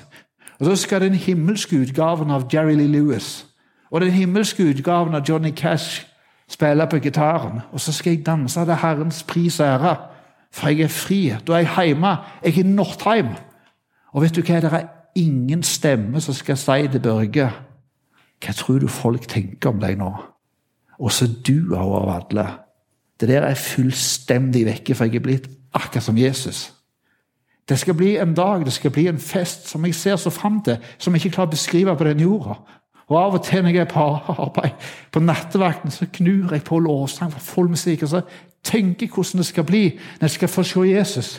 Og 0.58 0.66
så 0.66 0.76
skal 0.76 1.04
den 1.04 1.14
himmelske 1.14 1.78
utgaven 1.82 2.30
av 2.30 2.48
Jerry 2.52 2.74
Lee 2.78 2.90
Lewis 2.90 3.44
og 3.94 4.00
den 4.00 4.10
himmelske 4.10 4.64
utgaven 4.66 5.14
av 5.14 5.22
Johnny 5.28 5.52
Cash 5.54 6.02
spille 6.50 6.86
på 6.90 6.98
gitaren. 6.98 7.60
Og 7.72 7.80
så 7.80 7.92
skal 7.92 8.16
jeg 8.16 8.26
danse 8.26 8.64
til 8.64 8.74
Herrens 8.82 9.22
pris 9.22 9.60
og 9.60 9.66
ære, 9.66 9.96
for 10.52 10.68
jeg 10.68 10.80
er 10.80 10.88
fri. 10.88 11.20
Da 11.46 11.52
er 11.52 11.58
jeg 11.58 11.86
hjemme. 11.86 12.16
Jeg 12.42 12.56
er 12.56 12.64
i 12.64 12.66
Northeim. 12.66 13.28
Og 14.12 14.22
vet 14.22 14.34
du 14.34 14.42
hva? 14.42 14.60
Det 14.60 14.72
er 14.72 14.88
ingen 15.14 15.62
stemme 15.62 16.20
som 16.20 16.34
skal 16.34 16.58
si 16.58 16.88
til 16.90 17.00
Børge 17.00 17.50
Hva 18.42 18.54
tror 18.56 18.82
du 18.82 18.88
folk 18.88 19.26
tenker 19.30 19.70
om 19.70 19.82
deg 19.82 19.98
nå? 20.00 20.10
Og 20.98 21.12
så 21.12 21.26
du 21.26 21.74
av 21.76 22.08
alle. 22.18 22.46
Det 23.20 23.28
der 23.28 23.46
er 23.46 23.58
fullstendig 23.58 24.64
vekke, 24.66 24.94
for 24.94 25.06
jeg 25.06 25.20
er 25.20 25.26
blitt 25.26 25.50
akkurat 25.74 26.04
som 26.04 26.18
Jesus. 26.18 26.72
Det 27.68 27.78
skal 27.80 27.94
bli 27.96 28.16
en 28.20 28.34
dag, 28.34 28.64
det 28.64 28.72
skal 28.72 28.92
bli 28.92 29.06
en 29.08 29.18
fest 29.18 29.68
som 29.68 29.84
jeg 29.84 29.94
ser 29.94 30.16
så 30.20 30.30
fram 30.30 30.60
til, 30.62 30.76
som 30.98 31.14
jeg 31.14 31.24
ikke 31.24 31.36
klarer 31.38 31.48
å 31.48 31.54
beskrive 31.54 31.96
på 31.96 32.04
den 32.04 32.20
jorda. 32.20 32.58
Og 33.08 33.16
Av 33.20 33.34
og 33.36 33.42
til 33.44 33.64
når 33.64 33.74
jeg 33.74 33.84
er 33.84 33.90
på 33.90 34.04
arbeid, 34.32 34.84
på 35.12 35.20
nattevakten, 35.20 35.92
så 35.92 36.06
knur 36.12 36.52
jeg 36.52 36.64
på 36.64 36.78
lovsang 36.80 37.32
for 37.32 37.40
full 37.40 37.68
musikk. 37.68 38.02
Og 38.02 38.08
så 38.14 38.22
tenker 38.64 39.06
jeg 39.06 39.12
hvordan 39.14 39.42
det 39.42 39.48
skal 39.48 39.66
bli 39.68 39.84
når 39.92 40.28
jeg 40.28 40.36
skal 40.38 40.52
få 40.52 40.64
se 40.68 40.86
Jesus. 40.88 41.34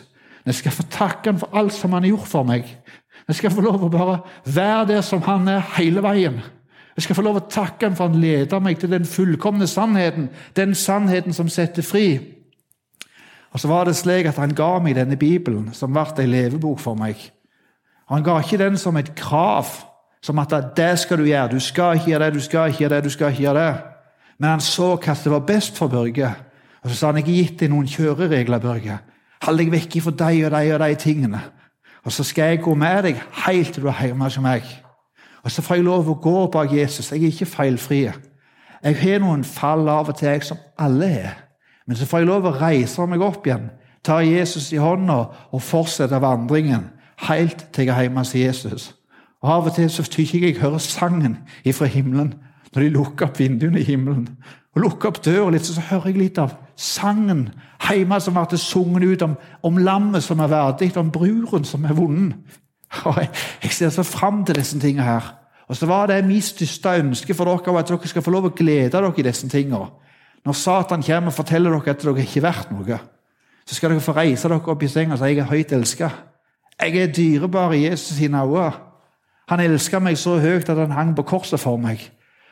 Når 0.46 0.54
jeg 0.54 0.62
skal 0.62 0.76
få 0.78 0.84
takke 0.94 1.32
ham 1.32 1.40
for 1.42 1.58
alt 1.58 1.74
som 1.74 1.94
han 1.94 2.04
har 2.06 2.14
gjort 2.14 2.28
for 2.30 2.44
meg. 2.44 2.70
Når 3.26 3.34
jeg 3.34 3.42
skal 3.42 3.56
få 3.56 3.66
lov 3.66 3.88
å 3.88 3.90
bare 3.90 4.20
være 4.46 4.86
der 4.94 5.02
som 5.02 5.26
han 5.26 5.48
er 5.50 5.66
hele 5.78 6.04
veien. 6.06 6.42
Jeg 6.96 7.04
skal 7.04 7.18
få 7.18 7.26
lov 7.26 7.42
å 7.42 7.48
takke 7.52 7.90
ham 7.90 7.96
for 7.98 8.08
han 8.08 8.22
leder 8.22 8.62
meg 8.64 8.80
til 8.80 8.94
den 8.94 9.06
fullkomne 9.06 9.68
sannheten. 9.68 10.30
Den 10.56 10.76
sannheten 10.76 11.36
som 11.36 11.50
setter 11.52 11.84
fri. 11.84 12.36
Og 13.52 13.60
så 13.60 13.68
var 13.72 13.88
det 13.88 13.96
slik 13.96 14.28
at 14.28 14.36
Han 14.36 14.56
ga 14.56 14.80
meg 14.80 14.96
denne 14.96 15.16
Bibelen, 15.16 15.74
som 15.74 15.94
ble 15.94 16.06
en 16.20 16.32
levebok 16.32 16.80
for 16.80 16.96
meg. 16.96 17.16
Han 18.12 18.24
ga 18.24 18.40
ikke 18.40 18.58
den 18.58 18.78
som 18.78 18.98
et 18.98 19.16
krav 19.16 19.68
som 20.22 20.40
at 20.40 20.54
det 20.76 21.00
skal 21.00 21.18
du 21.18 21.26
gjøre. 21.26 21.52
Du 21.52 21.60
skal 21.60 21.96
ikke 21.96 22.12
gjøre 22.12 22.26
det, 22.26 22.34
du 22.34 22.40
skal 22.40 22.70
ikke 22.70 22.80
gjøre 22.84 22.96
det, 22.96 23.04
du 23.04 23.10
skal 23.10 23.32
ikke 23.32 23.42
gjøre 23.42 23.66
det. 23.66 23.76
Men 24.40 24.50
han 24.50 24.62
så 24.62 24.96
hva 24.96 25.16
som 25.16 25.32
var 25.32 25.46
best 25.48 25.78
for 25.78 25.88
Børge. 25.88 26.32
Og 26.84 26.90
så 26.90 26.96
sa 26.96 27.12
han 27.12 27.22
har 27.22 27.28
gitt 27.28 27.60
deg 27.60 27.72
noen 27.72 27.88
kjøreregler, 27.88 28.60
Børge. 28.60 28.98
Hold 29.46 29.62
deg 29.62 29.72
vekk 29.72 30.00
fra 30.04 30.16
de 30.24 30.46
og 30.46 30.52
de 30.52 30.74
og 30.74 30.80
de 30.84 30.96
tingene. 30.96 31.42
Og 32.06 32.14
så 32.14 32.24
skal 32.24 32.54
jeg 32.54 32.64
gå 32.66 32.76
med 32.78 33.04
deg 33.08 33.22
helt 33.46 33.74
til 33.74 33.86
du 33.86 33.90
er 33.90 34.02
hjemme 34.06 34.28
hos 34.28 34.38
meg. 34.44 34.85
Og 35.46 35.52
så 35.52 35.62
får 35.62 35.78
jeg 35.78 35.86
lov 35.86 36.10
å 36.10 36.18
gå 36.22 36.38
bak 36.54 36.74
Jesus. 36.74 37.12
Jeg 37.12 37.22
er 37.22 37.34
ikke 37.34 37.50
feilfri. 37.50 38.02
Jeg 38.84 38.98
har 39.02 39.22
noen 39.22 39.44
fall 39.46 39.86
av 39.90 40.10
og 40.10 40.18
til, 40.18 40.32
jeg, 40.34 40.44
som 40.48 40.62
alle 40.82 41.10
har. 41.14 41.42
Men 41.86 41.98
så 41.98 42.08
får 42.10 42.24
jeg 42.24 42.30
lov 42.32 42.48
å 42.50 42.56
reise 42.58 43.06
meg 43.06 43.22
opp 43.22 43.46
igjen, 43.46 43.70
ta 44.06 44.20
Jesus 44.26 44.72
i 44.74 44.82
hånda 44.82 45.20
og 45.54 45.62
fortsette 45.62 46.18
vandringen 46.22 46.88
helt 47.28 47.68
til 47.74 47.86
jeg 47.86 47.94
er 47.94 48.08
hjemme 48.08 48.24
hos 48.24 48.36
Jesus. 48.36 48.90
Og 49.42 49.52
Av 49.54 49.70
og 49.70 49.76
til 49.76 49.90
så 49.90 50.04
tykker 50.04 50.40
jeg 50.40 50.56
jeg 50.56 50.62
hører 50.62 50.82
sangen 50.82 51.38
ifra 51.64 51.86
himmelen 51.86 52.34
når 52.74 52.82
de 52.82 52.90
lukker 52.92 53.30
opp 53.30 53.40
vinduene 53.40 53.80
i 53.80 53.88
himmelen. 53.88 54.28
Og 54.76 54.82
lukker 54.84 55.14
opp 55.14 55.22
døra 55.24 55.54
litt, 55.54 55.66
så 55.66 55.82
hører 55.92 56.10
jeg 56.10 56.20
litt 56.20 56.40
av 56.42 56.58
sangen 56.76 57.48
hjemme 57.86 58.18
som 58.20 58.36
ble 58.36 58.60
sunget 58.60 59.06
ut 59.06 59.24
om, 59.24 59.36
om 59.64 59.78
lammet 59.78 60.26
som 60.26 60.42
er 60.44 60.52
verdig, 60.52 60.92
om 61.00 61.12
bruren 61.14 61.64
som 61.64 61.86
er 61.86 61.96
vunnen. 61.96 62.34
Og 63.10 63.18
jeg, 63.64 63.72
ser 63.72 63.90
så 63.90 64.04
fram 64.04 64.46
til 64.46 64.56
disse 64.56 64.80
tingene 64.80 65.04
her. 65.04 65.34
Og 65.68 65.76
så 65.76 65.86
var 65.90 66.08
det 66.08 66.26
mitt 66.26 66.46
største 66.46 67.00
ønske 67.02 67.34
for 67.34 67.50
dere 67.50 67.80
at 67.80 67.90
dere 67.90 68.08
skal 68.08 68.22
få 68.22 68.32
lov 68.32 68.50
å 68.50 68.56
glede 68.56 68.92
dere 68.94 69.14
i 69.18 69.26
disse 69.26 69.50
tingene. 69.50 69.90
Når 70.46 70.54
Satan 70.54 71.04
kommer 71.04 71.34
og 71.34 71.38
forteller 71.40 71.74
dere 71.74 71.96
at 71.96 72.04
dere 72.04 72.22
ikke 72.22 72.40
er 72.40 72.48
verdt 72.48 72.72
noe, 72.72 73.00
så 73.66 73.76
skal 73.76 73.94
dere 73.94 74.06
få 74.06 74.14
reise 74.14 74.50
dere 74.50 74.74
opp 74.74 74.84
i 74.84 74.90
senga 74.92 75.16
og 75.16 75.22
si 75.22 75.32
jeg 75.32 75.42
er 75.42 75.50
høyt 75.50 75.74
elska. 75.74 76.10
Jeg 76.82 76.98
er 77.02 77.14
dyrebar 77.14 77.74
i 77.74 77.86
Jesus 77.88 78.18
sine 78.18 78.44
øyne. 78.44 78.74
Han 79.50 79.62
elska 79.62 80.00
meg 80.02 80.18
så 80.18 80.40
høyt 80.42 80.70
at 80.70 80.78
han 80.78 80.94
hang 80.94 81.16
på 81.18 81.26
korset 81.26 81.60
for 81.62 81.78
meg. 81.78 82.02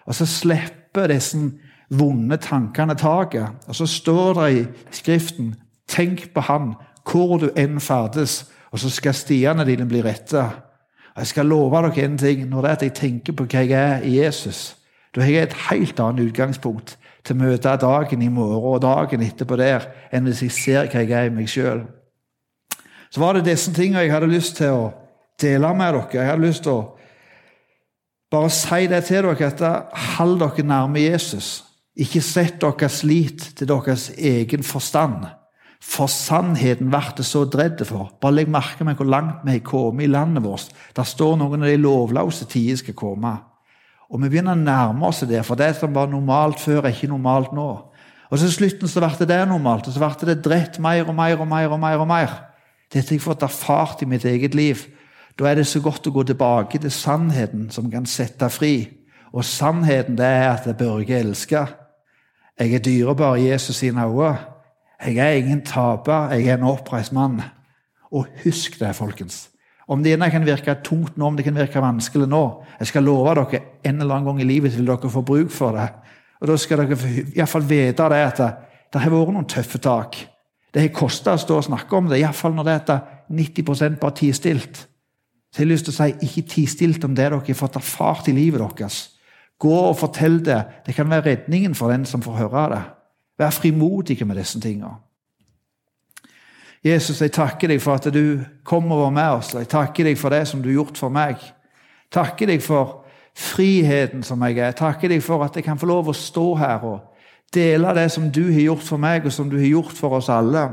Og 0.05 0.15
så 0.15 0.25
slipper 0.29 1.09
disse 1.09 1.37
vonde 1.89 2.37
tankene 2.37 2.95
taket. 2.95 3.47
Og 3.67 3.75
så 3.75 3.87
står 3.89 4.33
det 4.39 4.49
i 4.53 4.65
Skriften 4.91 5.55
Tenk 5.87 6.29
på 6.33 6.41
Han 6.41 6.73
hvor 7.03 7.37
du 7.37 7.49
enn 7.59 7.81
ferdes, 7.83 8.45
og 8.73 8.81
så 8.81 8.89
skal 8.89 9.13
stiene 9.13 9.65
dine 9.67 9.85
bli 9.85 10.01
retta. 10.01 10.47
Jeg 11.13 11.29
skal 11.29 11.45
love 11.45 11.77
dere 11.85 12.07
en 12.07 12.17
ting. 12.17 12.47
Når 12.49 12.61
det 12.61 12.69
er 12.69 12.77
at 12.79 12.85
jeg 12.87 12.93
tenker 12.97 13.35
på 13.37 13.45
hva 13.45 13.61
jeg 13.61 13.77
er 13.77 14.01
i 14.01 14.17
Jesus, 14.17 14.75
da 15.13 15.21
har 15.21 15.29
jeg 15.29 15.43
et 15.43 15.59
helt 15.69 15.99
annet 16.01 16.31
utgangspunkt 16.31 16.95
til 17.23 17.35
å 17.35 17.43
møte 17.43 17.75
dagen 17.79 18.23
i 18.25 18.31
morgen 18.33 18.73
og 18.73 18.81
dagen 18.81 19.21
etterpå 19.21 19.57
der, 19.61 19.85
enn 20.11 20.25
hvis 20.25 20.41
jeg 20.47 20.55
ser 20.57 20.89
hva 20.89 21.03
jeg 21.03 21.13
er 21.13 21.29
i 21.29 21.35
meg 21.35 21.51
sjøl. 21.51 21.85
Så 23.13 23.21
var 23.21 23.37
det 23.37 23.45
disse 23.45 23.69
tingene 23.75 24.07
jeg 24.07 24.15
hadde 24.15 24.31
lyst 24.31 24.57
til 24.57 24.73
å 24.73 24.89
dele 25.39 25.69
med 25.77 25.93
dere. 25.93 26.09
Jeg 26.17 26.31
hadde 26.31 26.47
lyst 26.47 26.65
til 26.65 26.73
å 26.73 26.81
bare 28.33 28.49
si 28.49 28.89
det 28.89 29.03
til 29.05 29.29
dere, 29.29 29.51
at 29.53 30.01
hold 30.17 30.39
dere 30.41 30.65
nærme 30.65 31.05
Jesus. 31.05 31.61
Ikke 31.93 32.23
sett 32.25 32.57
deres 32.63 33.03
lit 33.05 33.51
til 33.53 33.69
deres 33.69 34.09
egen 34.17 34.65
forstand. 34.65 35.29
For 35.83 36.07
sannheten 36.09 36.89
ble 36.89 37.01
det 37.17 37.25
så 37.27 37.43
dredd 37.45 37.81
for. 37.85 38.13
Bare 38.21 38.39
legg 38.39 38.51
merke 38.51 38.85
med 38.87 38.95
hvor 38.97 39.09
langt 39.09 39.43
vi 39.43 39.57
har 39.57 39.65
kommet 39.67 40.07
i 40.07 40.11
landet 40.11 40.45
vårt. 40.45 40.71
Der 40.95 41.05
står 41.07 41.35
noen 41.37 41.65
av 41.65 41.69
de 41.69 41.81
lovløse 41.81 42.47
tider 42.49 42.79
skal 42.79 42.95
komme. 42.97 43.33
Og 44.09 44.21
vi 44.21 44.29
begynner 44.29 44.55
å 44.55 44.61
nærme 44.61 45.09
oss 45.09 45.23
det, 45.27 45.41
for 45.45 45.59
det 45.59 45.73
som 45.75 45.93
var 45.93 46.09
normalt 46.09 46.61
før, 46.61 46.83
er 46.83 46.93
ikke 46.93 47.11
normalt 47.11 47.53
nå. 47.55 47.67
Og 48.29 48.39
så 48.39 48.49
slutten 48.49 48.89
så 48.89 49.01
ble 49.03 49.27
det 49.29 49.41
normalt, 49.49 49.89
og 49.89 49.93
så 49.93 50.01
ble 50.01 50.29
det 50.31 50.43
dritt 50.45 50.79
mer 50.81 51.03
og 51.05 51.15
mer 51.17 51.41
og 51.41 51.47
mer. 51.49 51.69
og 51.69 51.79
mer 51.79 52.01
og 52.01 52.07
mer. 52.09 52.33
Dette 52.93 53.09
har 53.09 53.17
jeg 53.17 53.25
fått 53.25 53.43
erfart 53.43 54.01
i 54.01 54.09
mitt 54.09 54.25
eget 54.25 54.55
liv. 54.55 54.85
Da 55.37 55.49
er 55.49 55.55
det 55.59 55.67
så 55.67 55.81
godt 55.81 56.07
å 56.07 56.13
gå 56.13 56.23
tilbake 56.29 56.79
til 56.79 56.93
sannheten 56.93 57.69
som 57.73 57.89
kan 57.91 58.05
sette 58.05 58.49
fri. 58.53 58.87
Og 59.33 59.45
sannheten 59.45 60.17
det 60.17 60.25
er 60.29 60.49
at 60.53 60.77
Børge 60.77 61.17
elsker. 61.19 61.73
Jeg 62.59 62.73
er 62.73 62.85
dyrebar 62.85 63.35
i 63.35 63.49
Jesus 63.49 63.81
sine 63.81 64.05
øyne. 64.05 64.52
Jeg 65.03 65.17
er 65.19 65.39
ingen 65.41 65.61
taper, 65.65 66.31
jeg 66.31 66.47
er 66.47 66.57
en 66.57 66.69
oppreist 66.69 67.13
mann. 67.13 67.41
Og 68.13 68.27
husk 68.43 68.79
det, 68.79 68.95
folkens. 68.95 69.49
Om 69.87 70.03
det 70.03 70.13
ene 70.13 70.29
kan 70.31 70.45
virke 70.45 70.77
tungt 70.83 71.17
nå, 71.17 71.27
om 71.27 71.35
det 71.37 71.43
kan 71.43 71.57
virke 71.57 71.81
vanskelig 71.83 72.29
nå 72.31 72.43
Jeg 72.79 72.87
skal 72.87 73.03
love 73.03 73.33
dere 73.35 73.59
en 73.83 73.99
eller 73.99 74.15
annen 74.15 74.29
gang 74.29 74.39
i 74.39 74.47
livet 74.47 74.77
vil 74.77 74.87
dere 74.87 75.09
få 75.11 75.21
bruk 75.21 75.51
for 75.51 75.75
det. 75.75 75.89
Og 76.41 76.47
Da 76.47 76.57
skal 76.57 76.83
dere 76.83 76.97
iallfall 77.35 77.67
vite 77.67 78.07
det 78.09 78.21
at 78.23 78.39
det, 78.93 79.01
har 79.01 79.11
vært 79.11 79.33
noen 79.33 79.49
tøffe 79.49 79.79
tak. 79.79 80.15
Det 80.73 80.81
har 80.81 80.95
kosta 80.95 81.33
å 81.33 81.41
stå 81.41 81.57
og 81.57 81.67
snakke 81.67 81.97
om 81.97 82.07
det, 82.07 82.21
iallfall 82.21 82.53
når 82.55 82.63
det 82.63 82.75
er 82.93 83.01
90 83.29 83.99
bare 83.99 84.15
tier 84.15 84.33
stilt. 84.33 84.87
Så 85.51 85.61
jeg 85.61 85.67
har 85.67 85.71
lyst 85.71 85.85
til 85.85 85.93
å 85.93 85.97
si, 85.97 86.27
ikke 86.27 86.49
ti 86.49 86.65
stilt 86.65 87.03
om 87.05 87.13
det 87.13 87.25
dere 87.25 87.41
har 87.41 87.57
fått 87.57 87.75
erfart 87.77 88.27
i 88.27 88.35
livet 88.37 88.63
deres. 88.77 89.09
Gå 89.59 89.73
og 89.73 89.97
fortell 89.99 90.39
det. 90.43 90.63
Det 90.85 90.95
kan 90.95 91.09
være 91.09 91.29
redningen 91.29 91.75
for 91.75 91.91
den 91.91 92.05
som 92.05 92.21
får 92.21 92.39
høre 92.39 92.69
det. 92.73 92.83
Vær 93.39 93.49
frimodige 93.49 94.25
med 94.25 94.37
disse 94.37 94.59
tingene. 94.61 94.95
Jesus, 96.83 97.21
jeg 97.21 97.31
takker 97.31 97.71
deg 97.71 97.79
for 97.81 97.95
at 97.95 98.09
du 98.11 98.43
kommer 98.67 98.95
over 98.95 99.13
med 99.15 99.37
oss. 99.37 99.53
Jeg 99.55 99.69
takker 99.71 100.09
deg 100.09 100.17
for 100.19 100.35
det 100.35 100.43
som 100.47 100.61
du 100.61 100.67
har 100.67 100.81
gjort 100.81 100.99
for 100.99 101.13
meg. 101.13 101.39
Takker 102.11 102.51
deg 102.51 102.61
for 102.61 103.05
friheten 103.33 104.23
som 104.23 104.43
jeg 104.43 104.59
er. 104.59 104.75
Takker 104.75 105.13
deg 105.13 105.23
for 105.23 105.45
at 105.45 105.55
jeg 105.55 105.63
kan 105.63 105.79
få 105.79 105.87
lov 105.89 106.11
å 106.11 106.17
stå 106.17 106.47
her 106.59 106.83
og 106.83 106.99
dele 107.53 107.93
det 107.95 108.09
som 108.11 108.27
du 108.33 108.43
har 108.51 108.65
gjort 108.65 108.83
for 108.83 109.01
meg, 109.01 109.25
og 109.25 109.31
som 109.31 109.49
du 109.49 109.55
har 109.61 109.69
gjort 109.69 109.95
for 109.95 110.17
oss 110.17 110.29
alle. 110.33 110.65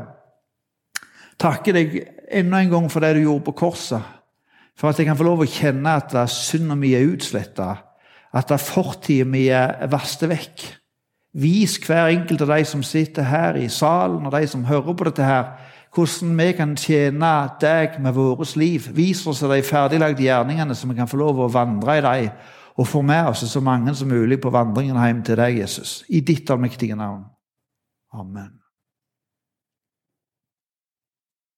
Takker 1.40 1.76
deg 1.76 1.94
enda 2.40 2.60
en 2.60 2.72
gang 2.72 2.90
for 2.90 3.04
det 3.04 3.14
du 3.16 3.22
gjorde 3.24 3.46
på 3.46 3.56
korset. 3.62 4.02
For 4.76 4.90
at 4.90 4.98
jeg 4.98 5.10
kan 5.10 5.18
få 5.18 5.26
lov 5.28 5.44
å 5.44 5.48
kjenne 5.48 5.92
at 6.00 6.14
synda 6.32 6.74
mi 6.78 6.94
er 6.96 7.06
utsletta, 7.06 7.70
at 8.32 8.52
fortida 8.64 9.26
mi 9.28 9.46
er 9.52 9.86
vasket 9.92 10.30
vekk. 10.30 10.66
Vis 11.32 11.76
hver 11.78 12.10
enkelt 12.10 12.40
av 12.42 12.50
de 12.50 12.64
som 12.66 12.82
sitter 12.82 13.22
her 13.22 13.54
i 13.54 13.68
salen, 13.68 14.26
og 14.26 14.32
de 14.34 14.46
som 14.50 14.64
hører 14.66 14.94
på 14.94 15.06
dette 15.06 15.24
her, 15.24 15.52
hvordan 15.94 16.38
vi 16.38 16.52
kan 16.58 16.76
tjene 16.78 17.32
deg 17.62 17.98
med 18.02 18.14
vårt 18.14 18.56
liv. 18.58 18.90
Vis 18.94 19.26
oss 19.26 19.42
de 19.42 19.62
ferdiglagde 19.62 20.22
gjerningene, 20.22 20.74
så 20.74 20.88
vi 20.90 20.98
kan 20.98 21.10
få 21.10 21.20
lov 21.22 21.40
å 21.40 21.50
vandre 21.50 21.98
i 21.98 22.06
dem, 22.06 22.30
og 22.80 22.88
få 22.88 23.02
med 23.02 23.28
oss 23.28 23.44
så 23.50 23.60
mange 23.60 23.94
som 23.94 24.08
mulig 24.08 24.40
på 24.40 24.50
vandringen 24.50 24.96
hjem 24.96 25.22
til 25.26 25.36
deg, 25.36 25.58
Jesus. 25.58 26.00
I 26.08 26.22
ditt 26.24 26.50
allmektige 26.50 26.96
navn. 26.96 27.26
Amen. 28.14 28.59